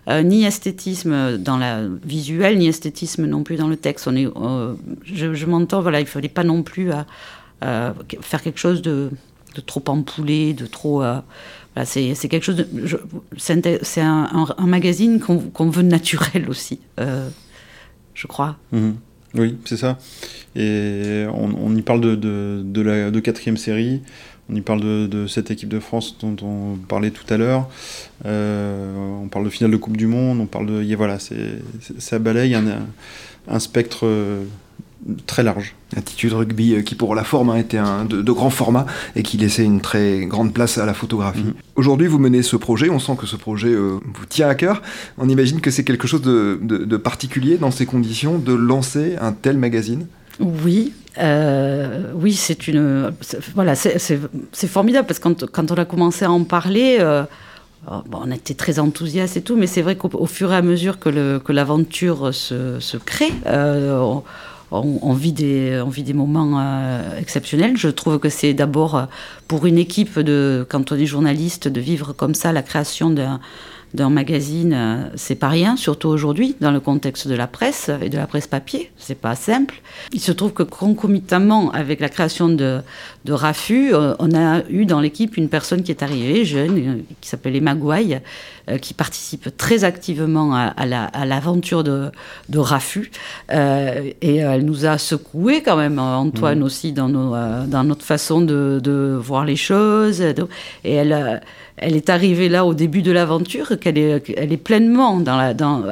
euh, 0.09 0.23
ni 0.23 0.45
esthétisme 0.45 1.39
dans 1.39 1.57
la 1.57 1.83
visuelle, 2.05 2.59
ni 2.59 2.69
esthétisme 2.69 3.27
non 3.27 3.43
plus 3.43 3.57
dans 3.57 3.69
le 3.69 3.77
texte. 3.77 4.09
On 4.09 4.17
est, 4.17 4.29
je, 5.05 5.47
m'entends, 5.47 5.83
voilà, 5.83 6.01
il 6.01 6.07
fallait 6.07 6.29
pas 6.29 6.45
non 6.45 6.63
plus 6.63 6.91
faire 7.61 8.43
quelque 8.43 8.59
chose 8.59 8.83
de, 8.83 9.11
trop 9.67 9.83
empoulé, 9.87 10.55
de 10.55 10.67
trop. 10.67 11.03
c'est 11.85 12.29
quelque 12.29 12.45
chose. 12.45 12.67
C'est 13.37 14.01
un, 14.01 14.47
magazine 14.61 15.21
qu'on 15.21 15.71
veut 15.71 15.83
naturel 15.83 16.49
aussi, 16.49 16.81
je 16.99 18.27
crois. 18.27 18.57
Mmh. 18.73 18.93
Oui, 19.35 19.57
c'est 19.65 19.77
ça. 19.77 19.99
Et 20.57 21.25
on, 21.33 21.75
y 21.75 21.83
parle 21.83 22.01
de, 22.01 22.15
de, 22.65 22.81
la 22.81 23.11
de 23.11 23.21
quatrième 23.21 23.57
série, 23.57 24.03
on 24.49 24.55
y 24.55 24.61
parle 24.61 25.09
de, 25.09 25.27
cette 25.27 25.51
équipe 25.51 25.69
de 25.69 25.81
France 25.81 26.17
dont 26.21 26.37
on 26.43 26.77
parlait 26.77 27.11
tout 27.11 27.25
à 27.33 27.37
l'heure, 27.37 27.69
euh, 28.27 28.95
on 29.23 29.29
parle 29.29 29.47
de 29.47 29.51
finale 29.51 29.73
de 29.73 29.77
Coupe 29.77 29.97
du 29.97 30.07
Monde, 30.07 30.41
on 30.41 30.47
parle 30.47 30.67
de... 30.67 30.95
voilà, 30.95 31.19
ça 31.19 32.19
balaye 32.21 32.55
un, 32.55 32.87
un 33.49 33.59
spectre 33.59 34.07
très 35.27 35.43
large. 35.43 35.75
Attitude 35.97 36.33
rugby 36.33 36.75
euh, 36.75 36.83
qui 36.83 36.95
pour 36.95 37.15
la 37.15 37.25
forme 37.25 37.51
a 37.51 37.59
été 37.59 37.79
un 37.79 38.05
de, 38.05 38.33
grand 38.33 38.51
format 38.51 38.87
et 39.17 39.23
qui 39.23 39.37
laissait 39.37 39.65
une 39.65 39.81
très 39.81 40.27
grande 40.27 40.53
place 40.53 40.79
à 40.79 40.87
la 40.87 40.95
photographie. 40.95 41.45
Mhm. 41.45 41.55
Aujourd'hui 41.77 42.07
vous 42.07 42.19
menez 42.19 42.43
ce 42.43 42.57
projet, 42.57 42.91
on 42.91 42.99
sent 42.99 43.17
que 43.19 43.27
ce 43.27 43.37
projet 43.37 43.69
euh, 43.69 43.99
vous 44.03 44.27
tient 44.29 44.49
à 44.49 44.55
cœur. 44.55 44.83
On 45.19 45.29
imagine 45.29 45.61
que 45.61 45.71
c'est 45.71 45.85
quelque 45.85 46.09
chose 46.09 46.23
de, 46.23 46.97
particulier 46.97 47.59
dans 47.59 47.71
ces 47.71 47.87
conditions 47.87 48.39
de 48.39 48.55
lancer 48.55 49.17
un 49.21 49.33
tel 49.33 49.59
magazine? 49.59 50.07
Oui, 50.41 50.93
euh, 51.19 52.13
oui, 52.15 52.33
c'est 52.33 52.67
une, 52.67 53.13
voilà, 53.55 53.75
c'est 53.75 54.19
formidable 54.67 55.07
parce 55.07 55.19
que 55.19 55.45
quand, 55.47 55.71
on 55.71 55.75
a 55.75 55.85
commencé 55.85 56.25
à 56.25 56.31
en 56.31 56.45
parler, 56.45 56.99
oh, 57.91 58.03
on 58.13 58.31
était 58.31 58.55
très 58.55 58.79
enthousiastes 58.79 59.37
et 59.37 59.43
tout, 59.43 59.57
mais 59.57 59.67
c'est 59.67 59.83
vrai 59.83 59.97
qu'au 59.97 60.27
fur 60.27 60.53
et 60.53 60.57
à 60.57 60.63
mesure 60.63 60.99
que 60.99 61.53
l'aventure 61.53 62.33
se, 62.33 62.81
se, 62.81 62.97
crée, 62.97 63.33
on, 63.47 64.23
des, 64.83 65.83
on 65.85 65.89
vit 65.89 66.03
des 66.03 66.13
moments 66.13 66.61
euh, 66.61 67.19
exceptionnels. 67.19 67.77
Je 67.77 67.89
trouve 67.89 68.19
que 68.19 68.29
c'est 68.29 68.55
d'abord 68.55 68.97
euh, 68.97 69.05
pour 69.49 69.67
une 69.67 69.79
équipe 69.79 70.19
de, 70.19 70.67
quand 70.69 70.93
on 70.93 70.97
est 70.97 71.07
journaliste, 71.07 71.69
de 71.69 71.81
vivre 71.81 72.13
comme 72.13 72.35
ça 72.35 72.53
la 72.53 72.63
création 72.63 73.11
d'un 73.11 74.11
magazine, 74.11 74.73
euh, 74.75 75.09
c'est 75.15 75.37
pas 75.37 75.49
rien, 75.49 75.77
surtout 75.77 76.09
aujourd'hui, 76.09 76.57
dans 76.61 76.73
le 76.73 76.81
contexte 76.81 77.29
de 77.29 77.35
la 77.35 77.47
presse 77.47 77.91
et 78.03 78.09
de 78.09 78.17
la 78.17 78.27
presse 78.27 78.47
papier. 78.47 78.91
C'est 78.97 79.19
pas 79.19 79.37
simple. 79.37 79.81
Il 80.13 80.21
se 80.21 80.33
trouve 80.33 80.53
que 80.53 80.63
concomitamment 80.63 81.71
avec 81.71 82.01
la 82.01 82.09
création 82.09 82.49
de, 82.49 82.81
de 83.25 83.33
RAFU, 83.33 83.95
on 83.95 84.35
a 84.35 84.63
eu 84.69 84.87
dans 84.87 85.01
l'équipe 85.01 85.37
une 85.37 85.49
personne 85.49 85.83
qui 85.83 85.91
est 85.91 86.03
arrivée, 86.03 86.45
jeune, 86.45 87.03
qui 87.21 87.29
s'appelle 87.29 87.55
Emma 87.55 87.75
Gouaille, 87.75 88.21
qui 88.81 88.95
participe 88.95 89.57
très 89.57 89.85
activement 89.85 90.55
à, 90.55 91.25
l'aventure 91.27 91.85
de, 91.85 92.11
de 92.49 92.59
RAFU. 92.59 93.11
et 93.51 94.37
elle 94.37 94.65
nous 94.65 94.87
a 94.87 94.99
secoué 94.99 95.63
quand 95.63 95.77
même, 95.77 95.99
Antoine 95.99 96.61
mmh. 96.61 96.63
aussi, 96.63 96.93
dans, 96.93 97.09
nos, 97.09 97.35
dans 97.67 97.85
notre 97.85 98.05
façon 98.05 98.41
de, 98.41 98.81
de, 98.83 99.19
voir 99.21 99.45
les 99.45 99.57
choses. 99.57 100.23
Et 100.85 100.95
elle 100.95 101.43
elle 101.77 101.97
est 101.97 102.09
arrivée 102.09 102.49
là 102.49 102.65
au 102.65 102.73
début 102.73 103.03
de 103.03 103.11
l'aventure, 103.11 103.79
qu'elle 103.81 103.99
est, 103.99 104.31
elle 104.37 104.53
est 104.53 104.57
pleinement 104.57 105.19
dans, 105.19 105.37
la, 105.37 105.55
dans, 105.55 105.83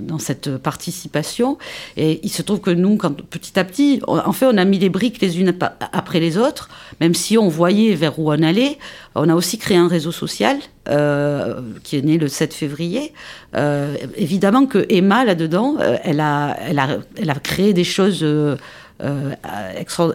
dans 0.00 0.18
cette 0.18 0.56
participation. 0.56 1.58
Et 1.96 2.20
il 2.22 2.30
se 2.30 2.40
trouve 2.40 2.60
que 2.60 2.70
nous, 2.70 2.96
quand, 2.96 3.14
petit 3.14 3.58
à 3.58 3.64
petit, 3.64 4.00
en 4.06 4.32
fait, 4.32 4.46
on 4.46 4.56
a 4.56 4.64
mis 4.64 4.78
les 4.78 4.88
briques 4.88 5.20
les 5.20 5.38
unes 5.38 5.54
après 5.92 6.20
les 6.20 6.38
autres, 6.38 6.70
même 7.00 7.14
si 7.14 7.36
on 7.36 7.48
voyait 7.48 7.94
vers 7.94 8.18
où 8.18 8.32
on 8.32 8.42
allait. 8.42 8.78
On 9.14 9.28
a 9.28 9.34
aussi 9.34 9.58
créé 9.58 9.76
un 9.76 9.88
réseau 9.88 10.12
social 10.12 10.58
euh, 10.88 11.60
qui 11.82 11.96
est 11.96 12.02
né 12.02 12.16
le 12.16 12.28
7 12.28 12.54
février. 12.54 13.12
Euh, 13.56 13.96
évidemment 14.16 14.66
que 14.66 14.86
Emma, 14.88 15.24
là-dedans, 15.24 15.76
euh, 15.80 15.96
elle, 16.04 16.20
a, 16.20 16.56
elle, 16.60 16.78
a, 16.78 16.98
elle 17.16 17.30
a 17.30 17.34
créé 17.34 17.72
des 17.72 17.84
choses... 17.84 18.24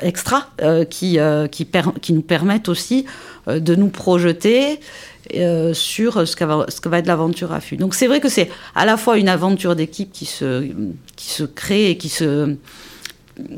extra, 0.02 0.52
qui, 0.92 1.18
qui, 1.52 2.14
nous 2.14 2.22
permettent 2.22 2.70
aussi 2.70 3.06
de 3.48 3.76
nous 3.76 3.90
projeter 3.90 4.80
sur 5.74 6.28
ce, 6.28 6.44
va, 6.46 6.66
ce 6.70 6.80
que 6.82 6.90
va 6.90 7.00
être 7.00 7.08
l'aventure 7.08 7.52
à 7.52 7.60
FU. 7.62 7.78
Donc 7.78 7.96
c'est 7.96 8.06
vrai 8.06 8.20
que 8.20 8.30
c'est 8.30 8.48
à 8.76 8.86
la 8.86 8.96
fois 8.96 9.18
une 9.18 9.28
aventure 9.28 9.76
d'équipe 9.76 10.12
qui 10.12 10.26
se, 10.26 10.70
qui 11.16 11.30
se 11.30 11.44
crée 11.44 11.90
et 11.90 11.98
qui 11.98 12.10
se, 12.10 12.56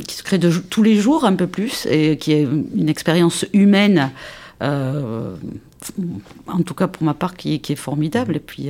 qui 0.08 0.16
se 0.16 0.24
crée 0.24 0.40
tous 0.40 0.84
les 0.84 0.96
jours 0.96 1.26
un 1.26 1.36
peu 1.36 1.48
plus 1.48 1.86
et 1.90 2.18
qui 2.18 2.32
est 2.32 2.48
une 2.76 2.90
expérience 2.90 3.46
humaine, 3.54 4.12
en 4.62 5.38
tout 6.66 6.74
cas 6.74 6.88
pour 6.88 7.04
ma 7.04 7.14
part, 7.14 7.36
qui, 7.36 7.60
qui 7.60 7.74
est 7.74 7.78
formidable. 7.78 8.36
Et 8.36 8.40
puis, 8.40 8.70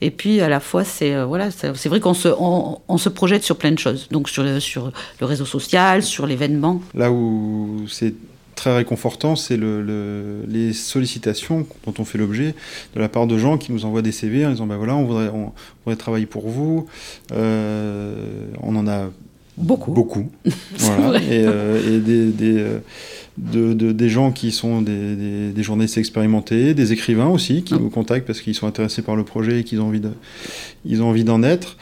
et 0.00 0.10
puis 0.10 0.40
à 0.40 0.48
la 0.48 0.60
fois, 0.60 0.84
c'est 0.84 1.22
voilà, 1.24 1.50
c'est 1.50 1.88
vrai 1.88 2.00
qu'on 2.00 2.14
se, 2.14 2.28
on, 2.28 2.98
se 2.98 3.08
projette 3.08 3.42
sur 3.42 3.56
plein 3.56 3.72
de 3.72 3.78
choses. 3.78 4.08
Donc 4.10 4.28
sur 4.28 4.42
le, 4.42 4.60
sur 4.60 4.92
le 5.20 5.26
réseau 5.26 5.44
social, 5.44 6.02
sur 6.02 6.26
l'événement. 6.26 6.80
Là 6.94 7.10
où 7.12 7.84
c'est 7.88 8.14
très 8.58 8.74
réconfortant, 8.74 9.36
c'est 9.36 9.56
le, 9.56 10.44
les 10.48 10.72
sollicitations 10.72 11.64
dont 11.86 11.94
on 11.98 12.04
fait 12.04 12.18
l'objet 12.18 12.54
de 12.94 13.00
la 13.00 13.08
part 13.08 13.28
de 13.28 13.38
gens 13.38 13.56
qui 13.56 13.72
nous 13.72 13.84
envoient 13.84 14.02
des 14.02 14.12
CV 14.12 14.44
en 14.44 14.50
disant 14.50 14.66
ben 14.66 14.76
voilà, 14.76 14.96
on 14.96 15.04
voudrait, 15.04 15.28
on, 15.28 15.52
voudrait 15.84 15.96
travailler 15.96 16.26
pour 16.26 16.48
vous. 16.48 16.86
Euh, 17.32 18.46
on 18.60 18.74
en 18.74 18.88
a 18.88 19.10
beaucoup. 19.58 19.92
Beaucoup. 19.92 20.30
voilà. 20.76 21.20
Et, 21.22 21.44
euh, 21.46 21.96
et, 21.96 22.00
des, 22.00 22.26
des, 22.26 22.58
euh, 22.58 22.78
de, 23.38 23.92
des 23.92 24.08
gens 24.08 24.32
qui 24.32 24.50
sont 24.50 24.82
des, 24.82 25.52
des, 25.54 25.62
journalistes 25.62 25.98
expérimentés, 25.98 26.74
des 26.74 26.92
écrivains 26.92 27.28
aussi 27.28 27.62
qui 27.62 27.74
ah. 27.74 27.78
nous 27.80 27.90
contactent 27.90 28.26
parce 28.26 28.40
qu'ils 28.40 28.54
sont 28.54 28.66
intéressés 28.66 29.02
par 29.02 29.16
le 29.16 29.24
projet 29.24 29.60
et 29.60 29.64
qu'ils 29.64 29.80
ont 29.80 29.86
envie 29.86 30.00
de, 30.00 30.10
ils 30.84 31.02
ont 31.02 31.08
envie 31.08 31.24
d'en 31.24 31.42
être. 31.42 31.76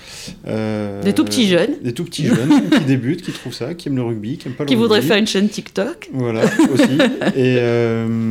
Euh, 0.46 1.02
des 1.02 1.12
tout 1.12 1.24
petits 1.24 1.46
jeunes. 1.48 1.74
Des 1.82 1.92
tout 1.92 2.04
petits 2.04 2.26
jeunes 2.26 2.70
qui 2.70 2.84
débutent, 2.86 3.22
qui 3.22 3.32
trouvent 3.32 3.54
ça, 3.54 3.74
qui 3.74 3.88
aiment 3.88 3.96
le 3.96 4.02
rugby, 4.02 4.36
qui 4.36 4.48
aiment 4.48 4.54
pas 4.54 4.64
le 4.64 4.68
qui 4.68 4.74
rugby. 4.74 4.82
voudraient 4.82 5.02
faire 5.02 5.16
une 5.16 5.26
chaîne 5.26 5.48
TikTok. 5.48 6.10
Voilà, 6.12 6.44
aussi. 6.72 6.84
et, 7.36 7.56
euh, 7.58 8.30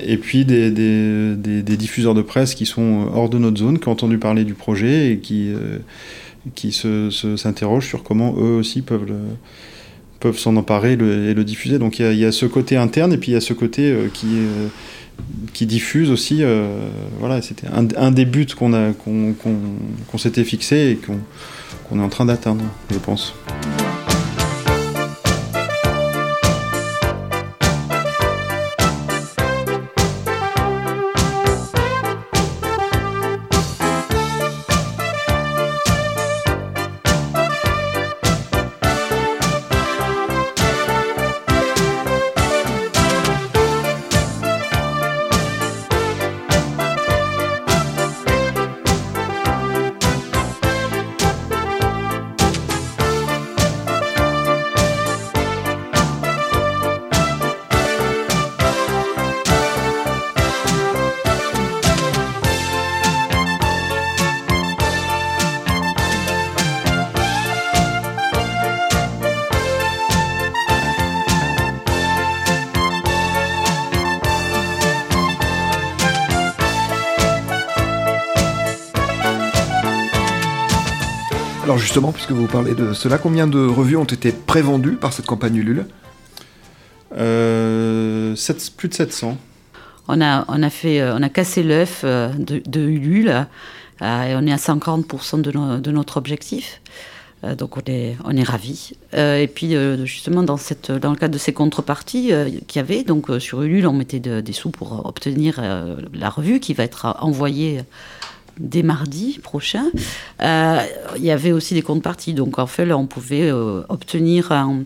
et 0.00 0.16
puis 0.16 0.44
des, 0.44 0.70
des, 0.70 1.36
des, 1.36 1.76
diffuseurs 1.76 2.14
de 2.14 2.22
presse 2.22 2.54
qui 2.54 2.66
sont 2.66 3.08
hors 3.12 3.28
de 3.28 3.38
notre 3.38 3.58
zone, 3.58 3.78
qui 3.78 3.88
ont 3.88 3.92
entendu 3.92 4.18
parler 4.18 4.44
du 4.44 4.54
projet 4.54 5.12
et 5.12 5.18
qui, 5.18 5.50
qui 6.54 6.72
s'interrogent 6.72 7.86
sur 7.86 8.02
comment 8.02 8.34
eux 8.36 8.56
aussi 8.56 8.82
peuvent 8.82 9.12
peuvent 10.24 10.38
s'en 10.38 10.56
emparer 10.56 10.92
et 10.92 10.96
le, 10.96 11.44
diffuser. 11.44 11.78
Donc 11.78 11.98
il 11.98 12.14
y, 12.14 12.24
a 12.24 12.32
ce 12.32 12.46
côté 12.46 12.78
interne 12.78 13.12
et 13.12 13.18
puis 13.18 13.32
il 13.32 13.34
y 13.34 13.36
a 13.36 13.42
ce 13.42 13.52
côté 13.52 13.90
euh, 13.90 14.08
qui, 14.08 14.28
euh, 14.30 14.68
qui 15.52 15.66
diffuse 15.66 16.10
aussi. 16.10 16.38
Euh, 16.40 16.88
voilà, 17.18 17.42
c'était 17.42 17.66
un, 17.68 18.10
des 18.10 18.24
buts 18.24 18.46
qu'on 18.58 18.94
qu'on 19.34 20.18
s'était 20.18 20.44
fixé 20.44 20.92
et 20.92 20.96
qu'on 20.96 22.00
est 22.00 22.02
en 22.02 22.08
train 22.08 22.24
d'atteindre, 22.24 22.64
je 22.90 22.98
pense. 22.98 23.34
Alors 81.64 81.78
justement, 81.78 82.12
puisque 82.12 82.32
vous 82.32 82.46
parlez 82.46 82.74
de 82.74 82.92
cela, 82.92 83.16
combien 83.16 83.46
de 83.46 83.58
revues 83.58 83.96
ont 83.96 84.04
été 84.04 84.32
prévendues 84.32 84.96
par 84.96 85.14
cette 85.14 85.24
campagne 85.24 85.56
Ulule? 85.56 85.86
Euh, 87.16 88.34
Plus 88.76 88.88
de 88.90 88.94
700. 88.94 89.38
On 90.06 90.20
a, 90.20 90.44
on 90.48 90.62
a, 90.62 90.68
fait, 90.68 91.00
euh, 91.00 91.16
on 91.16 91.22
a 91.22 91.30
cassé 91.30 91.62
l'œuf 91.62 92.02
euh, 92.04 92.28
de, 92.36 92.80
Ulule 92.80 93.46
et 94.02 94.34
on 94.36 94.46
est 94.46 94.52
à 94.52 94.56
140% 94.56 95.40
de, 95.40 95.78
de 95.80 95.90
notre 95.90 96.18
objectif. 96.18 96.82
donc 97.56 97.78
on 97.78 97.82
est, 97.86 98.18
on 98.26 98.36
est 98.36 98.42
ravis. 98.42 98.92
et 99.14 99.48
puis 99.48 99.74
justement 100.04 100.42
dans, 100.42 100.58
cette, 100.58 100.92
dans 100.92 101.12
le 101.12 101.16
cadre 101.16 101.32
de 101.32 101.38
ces 101.38 101.54
contreparties 101.54 102.30
qu'il 102.66 102.76
y 102.76 102.78
avait, 102.78 103.04
donc 103.04 103.30
sur 103.38 103.62
Ulule 103.62 103.86
on 103.86 103.94
mettait 103.94 104.20
des 104.20 104.52
sous 104.52 104.68
pour 104.68 105.06
obtenir 105.06 105.62
la 106.12 106.28
revue 106.28 106.60
qui 106.60 106.74
va 106.74 106.84
être 106.84 107.16
envoyée 107.20 107.84
dès 108.58 108.82
mardi 108.82 109.38
prochain. 109.42 109.86
Il 110.40 111.24
y 111.24 111.30
avait 111.30 111.52
aussi 111.52 111.74
des 111.74 111.82
contreparties, 111.82 112.34
donc 112.34 112.58
en 112.58 112.66
fait 112.66 112.92
on 112.92 113.06
pouvait 113.06 113.50
obtenir 113.52 114.52
un 114.52 114.84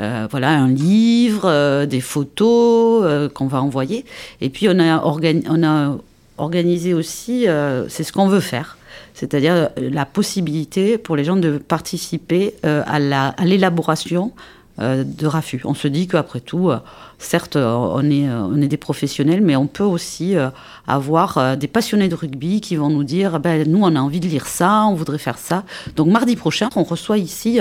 euh, 0.00 0.26
voilà, 0.30 0.50
un 0.50 0.68
livre, 0.68 1.42
euh, 1.44 1.86
des 1.86 2.00
photos 2.00 3.02
euh, 3.04 3.28
qu'on 3.28 3.46
va 3.46 3.62
envoyer. 3.62 4.04
Et 4.40 4.48
puis 4.48 4.68
on 4.68 4.78
a 4.80 5.98
organisé 6.38 6.94
aussi, 6.94 7.46
c'est 7.88 8.02
ce 8.02 8.12
qu'on 8.12 8.26
veut 8.26 8.40
faire, 8.40 8.78
c'est-à-dire 9.14 9.68
la 9.76 10.06
possibilité 10.06 10.98
pour 10.98 11.14
les 11.14 11.24
gens 11.24 11.36
de 11.36 11.58
participer 11.58 12.54
à 12.64 12.98
l'élaboration 13.44 14.32
de 14.82 15.26
RAFU. 15.26 15.62
On 15.64 15.74
se 15.74 15.88
dit 15.88 16.08
qu'après 16.08 16.40
tout, 16.40 16.70
certes, 17.18 17.56
on 17.56 18.10
est, 18.10 18.28
on 18.28 18.60
est 18.60 18.68
des 18.68 18.76
professionnels, 18.76 19.40
mais 19.40 19.56
on 19.56 19.66
peut 19.66 19.84
aussi 19.84 20.34
avoir 20.86 21.56
des 21.56 21.68
passionnés 21.68 22.08
de 22.08 22.14
rugby 22.14 22.60
qui 22.60 22.76
vont 22.76 22.88
nous 22.88 23.04
dire, 23.04 23.38
ben, 23.40 23.68
nous, 23.68 23.82
on 23.82 23.94
a 23.94 24.00
envie 24.00 24.20
de 24.20 24.28
lire 24.28 24.46
ça, 24.46 24.84
on 24.86 24.94
voudrait 24.94 25.18
faire 25.18 25.38
ça. 25.38 25.64
Donc 25.96 26.08
mardi 26.08 26.36
prochain, 26.36 26.68
on 26.76 26.82
reçoit 26.82 27.18
ici 27.18 27.60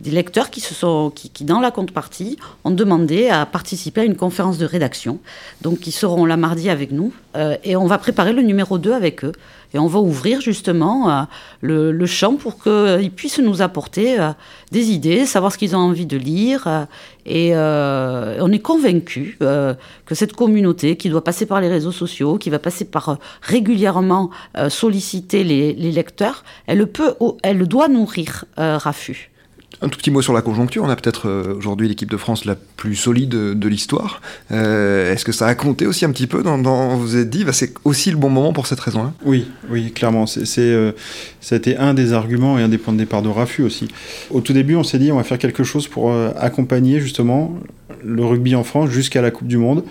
des 0.00 0.10
lecteurs 0.10 0.50
qui, 0.50 0.60
se 0.60 0.74
sont, 0.74 1.10
qui, 1.14 1.44
dans 1.44 1.60
la 1.60 1.70
contrepartie, 1.70 2.38
ont 2.64 2.70
demandé 2.70 3.28
à 3.28 3.46
participer 3.46 4.02
à 4.02 4.04
une 4.04 4.16
conférence 4.16 4.58
de 4.58 4.64
rédaction. 4.64 5.18
Donc, 5.62 5.86
ils 5.86 5.92
seront 5.92 6.24
là 6.24 6.36
mardi 6.36 6.70
avec 6.70 6.92
nous. 6.92 7.12
Euh, 7.36 7.56
et 7.64 7.76
on 7.76 7.86
va 7.86 7.98
préparer 7.98 8.32
le 8.32 8.42
numéro 8.42 8.78
2 8.78 8.92
avec 8.92 9.24
eux. 9.24 9.32
Et 9.74 9.78
on 9.78 9.86
va 9.86 9.98
ouvrir 9.98 10.40
justement 10.40 11.10
euh, 11.10 11.92
le, 11.92 12.06
champ 12.06 12.36
pour 12.36 12.62
qu'ils 12.62 13.10
puissent 13.10 13.38
nous 13.38 13.60
apporter 13.60 14.18
euh, 14.18 14.30
des 14.72 14.90
idées, 14.90 15.26
savoir 15.26 15.52
ce 15.52 15.58
qu'ils 15.58 15.76
ont 15.76 15.80
envie 15.80 16.06
de 16.06 16.16
lire. 16.16 16.86
et 17.26 17.54
on 17.54 18.52
est 18.52 18.62
convaincu 18.62 19.36
que 19.38 20.14
cette 20.14 20.32
communauté 20.32 20.96
qui 20.96 21.10
doit 21.10 21.24
passer 21.24 21.46
par 21.46 21.60
les 21.60 21.68
réseaux 21.68 21.92
sociaux, 21.92 22.38
qui 22.38 22.50
va 22.50 22.58
passer 22.58 22.86
par 22.86 23.18
régulièrement 23.42 24.30
solliciter 24.68 25.44
les, 25.44 25.74
les, 25.74 25.92
lecteurs, 25.92 26.44
elle, 26.66 26.86
peut, 26.86 27.14
elle 27.42 27.66
doit 27.66 27.88
nourrir 27.88 28.46
RAFU. 28.56 29.30
Un 29.80 29.88
tout 29.88 29.98
petit 29.98 30.10
mot 30.10 30.22
sur 30.22 30.32
la 30.32 30.42
conjoncture. 30.42 30.82
On 30.82 30.88
a 30.88 30.96
peut-être 30.96 31.28
euh, 31.28 31.54
aujourd'hui 31.56 31.88
l'équipe 31.88 32.10
de 32.10 32.16
France 32.16 32.44
la 32.44 32.56
plus 32.56 32.96
solide 32.96 33.28
de, 33.28 33.68
l'histoire. 33.68 34.20
Euh, 34.50 35.12
est-ce 35.12 35.24
que 35.24 35.30
ça 35.30 35.46
a 35.46 35.54
compté 35.54 35.86
aussi 35.86 36.04
un 36.04 36.10
petit 36.10 36.26
peu 36.26 36.42
dans, 36.42 36.96
vous 36.96 37.16
êtes 37.16 37.30
dit, 37.30 37.44
bah, 37.44 37.52
c'est 37.52 37.72
aussi 37.84 38.10
le 38.10 38.16
bon 38.16 38.28
moment 38.28 38.52
pour 38.52 38.66
cette 38.66 38.80
raison-là? 38.80 39.12
Oui, 39.24 39.46
oui, 39.70 39.92
clairement. 39.92 40.26
C'est, 40.26 40.58
euh, 40.58 40.92
ça 41.40 41.54
a 41.54 41.58
été 41.58 41.76
un 41.76 41.94
des 41.94 42.12
arguments 42.12 42.58
et 42.58 42.62
un 42.62 42.68
des 42.68 42.78
points 42.78 42.92
de 42.92 42.98
départ 42.98 43.22
de 43.22 43.28
Rafu 43.28 43.62
aussi. 43.62 43.88
Au 44.30 44.40
tout 44.40 44.52
début, 44.52 44.74
on 44.74 44.82
s'est 44.82 44.98
dit, 44.98 45.12
on 45.12 45.16
va 45.16 45.24
faire 45.24 45.38
quelque 45.38 45.62
chose 45.62 45.86
pour 45.86 46.12
accompagner 46.36 47.00
justement 47.00 47.56
le 48.04 48.24
rugby 48.24 48.56
en 48.56 48.64
France 48.64 48.90
jusqu'à 48.90 49.22
la 49.22 49.30
Coupe 49.30 49.48
du 49.48 49.58
Monde. 49.58 49.84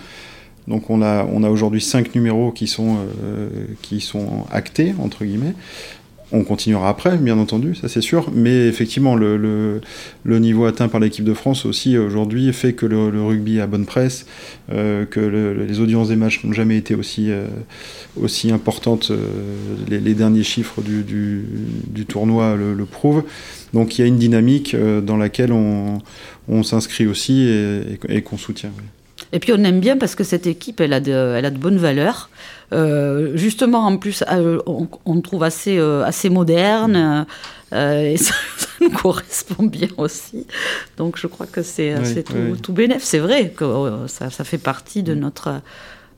Donc 0.68 0.90
on 0.90 1.02
a, 1.02 1.24
aujourd'hui 1.24 1.80
cinq 1.80 2.14
numéros 2.14 2.52
qui 2.52 2.68
sont 2.68 2.98
actés, 4.52 4.94
entre 5.00 5.24
guillemets. 5.24 5.54
On 6.34 6.44
continuera 6.44 6.90
après, 6.90 7.18
bien 7.18 7.38
entendu, 7.38 7.74
ça 7.74 7.88
c'est 7.88 8.02
sûr, 8.02 8.32
mais 8.34 8.68
effectivement, 8.68 9.16
le, 9.16 9.80
niveau 10.26 10.66
atteint 10.66 10.90
par 10.90 11.00
l'équipe 11.00 11.24
de 11.24 11.34
France 11.34 11.66
aussi 11.66 11.98
aujourd'hui 11.98 12.52
fait 12.52 12.74
que 12.74 12.86
le, 12.86 13.24
rugby 13.24 13.62
a 13.62 13.68
bonne 13.68 13.86
presse, 13.86 14.26
euh, 14.70 15.06
que 15.06 15.22
les 15.22 15.80
audiences 15.80 16.10
des 16.10 16.18
matchs 16.18 16.44
n'ont 16.44 16.52
jamais 16.52 16.76
été 16.76 16.96
aussi, 16.96 17.32
euh, 17.32 17.48
aussi 18.22 18.52
importantes, 18.52 19.12
euh, 19.12 19.18
les, 19.90 20.14
derniers 20.16 20.44
chiffres 20.44 20.82
du, 20.82 22.06
tournoi 22.06 22.58
le, 22.58 22.86
prouvent. 22.86 23.24
Donc 23.74 23.98
il 23.98 24.02
y 24.02 24.04
a 24.04 24.08
une 24.08 24.18
dynamique 24.18 24.76
dans 24.76 25.18
laquelle 25.18 25.54
on, 25.54 26.02
s'inscrit 26.64 27.08
aussi 27.08 27.48
et, 28.10 28.22
qu'on 28.22 28.38
soutient. 28.38 28.72
Et 29.32 29.40
puis 29.40 29.54
on 29.54 29.64
aime 29.64 29.80
bien 29.80 29.96
parce 29.96 30.16
que 30.16 30.26
cette 30.26 30.46
équipe, 30.46 30.82
elle 30.82 30.92
a 30.94 31.00
de 31.00 31.58
bonnes 31.58 31.78
valeurs. 31.78 32.30
Euh, 32.74 33.36
justement, 33.36 33.86
en 33.86 33.98
plus, 33.98 34.24
euh, 34.30 34.60
on, 34.66 35.22
trouve 35.22 35.44
assez, 35.44 35.78
euh, 35.78 36.04
assez 36.04 36.30
moderne. 36.30 37.26
et 37.72 38.18
ça, 38.18 38.34
nous 38.82 38.90
correspond 38.92 39.64
bien 39.64 39.88
aussi. 39.98 40.46
Donc 40.98 41.18
je 41.18 41.28
crois 41.28 41.48
que 41.48 41.62
c'est 41.62 42.24
tout, 42.24 42.58
tout 42.62 42.74
bénéf. 42.74 43.04
C'est 43.04 43.20
vrai 43.20 43.50
que 43.50 44.06
ça, 44.08 44.30
ça, 44.30 44.44
fait 44.44 44.58
partie 44.58 45.04
de 45.04 45.14
notre... 45.14 45.62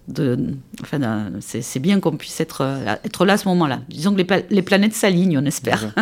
De, 0.08 0.40
enfin, 0.82 1.30
c'est 1.40 1.80
bien 1.80 2.00
qu'on 2.00 2.18
puisse 2.18 2.42
être, 2.42 2.68
être 3.04 3.26
là 3.26 3.34
à 3.34 3.38
ce 3.38 3.48
moment-là. 3.50 3.82
Disons 3.90 4.16
que 4.16 4.22
les, 4.22 4.46
les 4.50 4.62
planètes 4.64 4.96
s'alignent, 4.96 5.38
on 5.38 5.46
espère. 5.46 5.94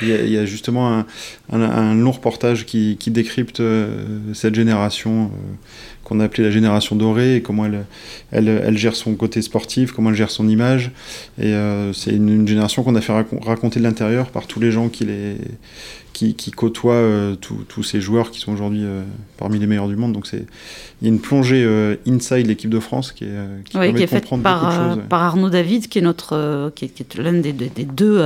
Il 0.00 0.08
y, 0.08 0.38
a, 0.38 0.46
justement 0.46 0.98
un, 0.98 1.06
un, 1.52 1.94
long 1.94 2.12
reportage 2.12 2.66
qui, 2.66 2.96
qui 2.98 3.10
décrypte 3.10 3.62
cette 4.32 4.54
génération 4.54 5.30
qu'on 6.04 6.20
a 6.20 6.24
appelé 6.24 6.44
la 6.44 6.50
génération 6.50 6.96
dorée 6.96 7.36
et 7.36 7.42
comment 7.42 7.64
elle, 7.66 7.84
elle, 8.32 8.48
elle, 8.48 8.76
gère 8.76 8.94
son 8.94 9.14
côté 9.14 9.40
sportif, 9.42 9.92
comment 9.92 10.10
elle 10.10 10.16
gère 10.16 10.30
son 10.30 10.48
image. 10.48 10.90
Et 11.38 11.54
euh, 11.54 11.92
c'est 11.92 12.12
une, 12.12 12.46
génération 12.46 12.82
qu'on 12.82 12.94
a 12.94 13.00
fait 13.00 13.12
raconter 13.42 13.78
de 13.78 13.84
l'intérieur 13.84 14.30
par 14.30 14.46
tous 14.46 14.60
les 14.60 14.72
gens 14.72 14.88
qui, 14.88 15.04
les, 15.04 15.36
qui, 16.12 16.34
qui 16.34 16.50
côtoient 16.50 16.94
euh, 16.94 17.36
tous 17.36 17.82
ces 17.82 18.00
joueurs 18.00 18.30
qui 18.30 18.40
sont 18.40 18.52
aujourd'hui 18.52 18.82
euh, 18.82 19.02
parmi 19.38 19.58
les 19.58 19.66
meilleurs 19.66 19.88
du 19.88 19.96
monde. 19.96 20.12
Donc 20.12 20.28
il 20.32 20.40
y 21.02 21.06
a 21.06 21.08
une 21.08 21.20
plongée 21.20 21.64
inside 22.06 22.46
l'équipe 22.46 22.70
de 22.70 22.80
France 22.80 23.12
qui 23.12 23.24
est, 23.24 23.64
qui 23.64 24.06
faite 24.06 24.28
par, 24.42 24.98
par 25.08 25.22
Arnaud 25.22 25.50
David, 25.50 25.88
qui 25.88 25.98
est 25.98 26.02
notre 26.02 26.72
qui 26.74 26.86
est, 26.86 27.14
l'un 27.16 27.34
des, 27.34 27.52
des, 27.52 27.84
deux 27.84 28.22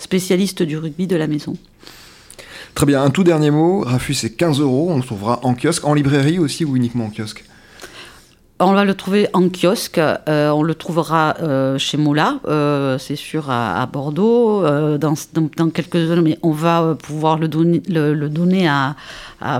spécialistes 0.00 0.62
du 0.62 0.76
rugby 0.76 1.06
de 1.06 1.16
la 1.16 1.28
maison. 1.28 1.56
Très 2.74 2.86
bien, 2.86 3.02
un 3.02 3.10
tout 3.10 3.24
dernier 3.24 3.50
mot. 3.50 3.80
Rafu, 3.80 4.14
c'est 4.14 4.30
15 4.30 4.60
euros. 4.60 4.88
On 4.90 4.96
le 4.96 5.02
trouvera 5.02 5.40
en 5.44 5.54
kiosque, 5.54 5.84
en 5.84 5.94
librairie 5.94 6.38
aussi 6.38 6.64
ou 6.64 6.76
uniquement 6.76 7.06
en 7.06 7.10
kiosque? 7.10 7.44
On 8.62 8.74
va 8.74 8.84
le 8.84 8.92
trouver 8.92 9.26
en 9.32 9.48
kiosque, 9.48 9.96
euh, 9.96 10.50
on 10.50 10.62
le 10.62 10.74
trouvera 10.74 11.34
euh, 11.40 11.78
chez 11.78 11.96
Mola, 11.96 12.40
euh, 12.46 12.98
c'est 12.98 13.16
sûr, 13.16 13.48
à, 13.48 13.86
Bordeaux, 13.86 14.62
dans, 14.98 15.14
quelques 15.72 16.10
années, 16.10 16.20
mais 16.20 16.38
on 16.42 16.50
va 16.50 16.94
pouvoir 17.02 17.38
le 17.38 17.48
donner, 17.48 17.82
le, 17.88 18.28
donner 18.28 18.68
à, 18.68 18.96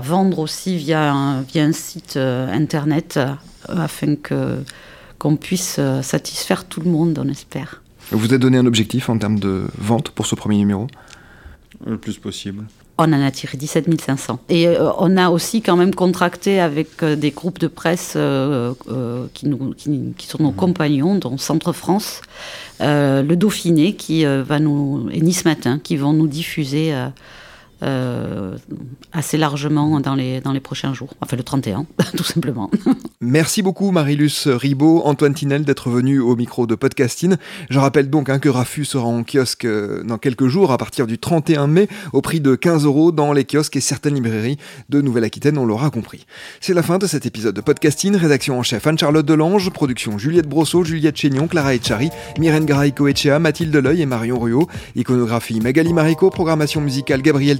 vendre 0.01 0.37
aussi 0.37 0.77
via 0.77 1.11
un, 1.11 1.41
via 1.41 1.63
un 1.63 1.71
site 1.71 2.15
internet 2.15 3.19
afin 3.67 4.17
que, 4.17 4.59
qu'on 5.17 5.35
puisse 5.35 5.79
satisfaire 6.03 6.65
tout 6.65 6.81
le 6.81 6.91
monde, 6.91 7.19
on 7.25 7.27
espère. 7.27 7.80
Vous 8.11 8.25
avez 8.25 8.37
donné 8.37 8.57
un 8.57 8.65
objectif 8.65 9.09
en 9.09 9.17
termes 9.17 9.39
de 9.39 9.65
vente 9.77 10.09
pour 10.09 10.25
ce 10.25 10.35
premier 10.35 10.57
numéro 10.57 10.87
Le 11.85 11.97
plus 11.97 12.17
possible 12.17 12.65
on 13.01 13.13
en 13.13 13.21
a 13.21 13.31
tiré 13.31 13.57
17 13.57 13.99
500. 13.99 14.39
Et 14.49 14.67
euh, 14.67 14.91
on 14.97 15.17
a 15.17 15.29
aussi 15.29 15.61
quand 15.61 15.75
même 15.75 15.93
contracté 15.93 16.59
avec 16.59 17.03
euh, 17.03 17.15
des 17.15 17.31
groupes 17.31 17.59
de 17.59 17.67
presse 17.67 18.13
euh, 18.15 18.73
qui, 19.33 19.47
nous, 19.47 19.73
qui, 19.75 20.27
sont 20.27 20.41
nos 20.41 20.51
mmh. 20.51 20.55
compagnons, 20.55 21.15
dont 21.15 21.37
Centre 21.37 21.73
France, 21.73 22.21
le 22.79 23.35
Dauphiné 23.35 23.93
qui 23.93 24.25
va 24.25 24.59
nous 24.59 25.07
et 25.11 25.21
Nice 25.21 25.45
Matin 25.45 25.79
qui 25.79 25.97
vont 25.97 26.13
nous 26.13 26.27
diffuser 26.27 26.93
euh, 27.83 28.57
assez 29.11 29.37
largement 29.37 29.99
dans 29.99 30.15
les, 30.15 30.39
dans 30.41 30.51
les 30.51 30.59
prochains 30.59 30.93
jours. 30.93 31.13
Enfin, 31.21 31.35
le 31.37 31.43
31, 31.43 31.85
tout 32.17 32.23
simplement. 32.23 32.69
Merci 33.21 33.61
beaucoup, 33.61 33.91
Marilus 33.91 34.47
Ribaud, 34.47 35.01
Antoine 35.05 35.33
Tinel, 35.33 35.63
d'être 35.63 35.89
venu 35.89 36.19
au 36.19 36.35
micro 36.35 36.67
de 36.67 36.75
Podcasting. 36.75 37.35
Je 37.69 37.79
rappelle 37.79 38.09
donc 38.09 38.29
hein, 38.29 38.39
que 38.39 38.49
Rafu 38.49 38.85
sera 38.85 39.05
en 39.05 39.23
kiosque 39.23 39.65
euh, 39.65 40.03
dans 40.03 40.17
quelques 40.17 40.47
jours, 40.47 40.71
à 40.71 40.77
partir 40.77 41.07
du 41.07 41.17
31 41.17 41.67
mai, 41.67 41.87
au 42.13 42.21
prix 42.21 42.39
de 42.39 42.55
15 42.55 42.85
euros 42.85 43.11
dans 43.11 43.33
les 43.33 43.45
kiosques 43.45 43.75
et 43.75 43.81
certaines 43.81 44.15
librairies 44.15 44.57
de 44.89 45.01
Nouvelle-Aquitaine, 45.01 45.57
on 45.57 45.65
l'aura 45.65 45.89
compris. 45.89 46.25
C'est 46.59 46.73
la 46.73 46.83
fin 46.83 46.97
de 46.97 47.07
cet 47.07 47.25
épisode 47.25 47.55
de 47.55 47.61
Podcasting. 47.61 48.15
Rédaction 48.15 48.59
en 48.59 48.63
chef 48.63 48.85
Anne-Charlotte 48.87 49.25
Delange, 49.25 49.69
production 49.71 50.17
Juliette 50.17 50.47
Brosseau, 50.47 50.83
Juliette 50.83 51.17
Chénion, 51.17 51.47
Clara 51.47 51.75
Echari, 51.75 52.09
Myrène 52.37 52.65
Garaïco 52.65 53.07
Echea, 53.07 53.39
Mathilde 53.39 53.75
Leuil 53.75 54.01
et 54.01 54.05
Marion 54.05 54.39
Ruot. 54.39 54.67
Iconographie 54.95 55.59
Magali 55.59 55.93
Marico, 55.93 56.29
programmation 56.29 56.81
musicale 56.81 57.21
Gabriel 57.21 57.59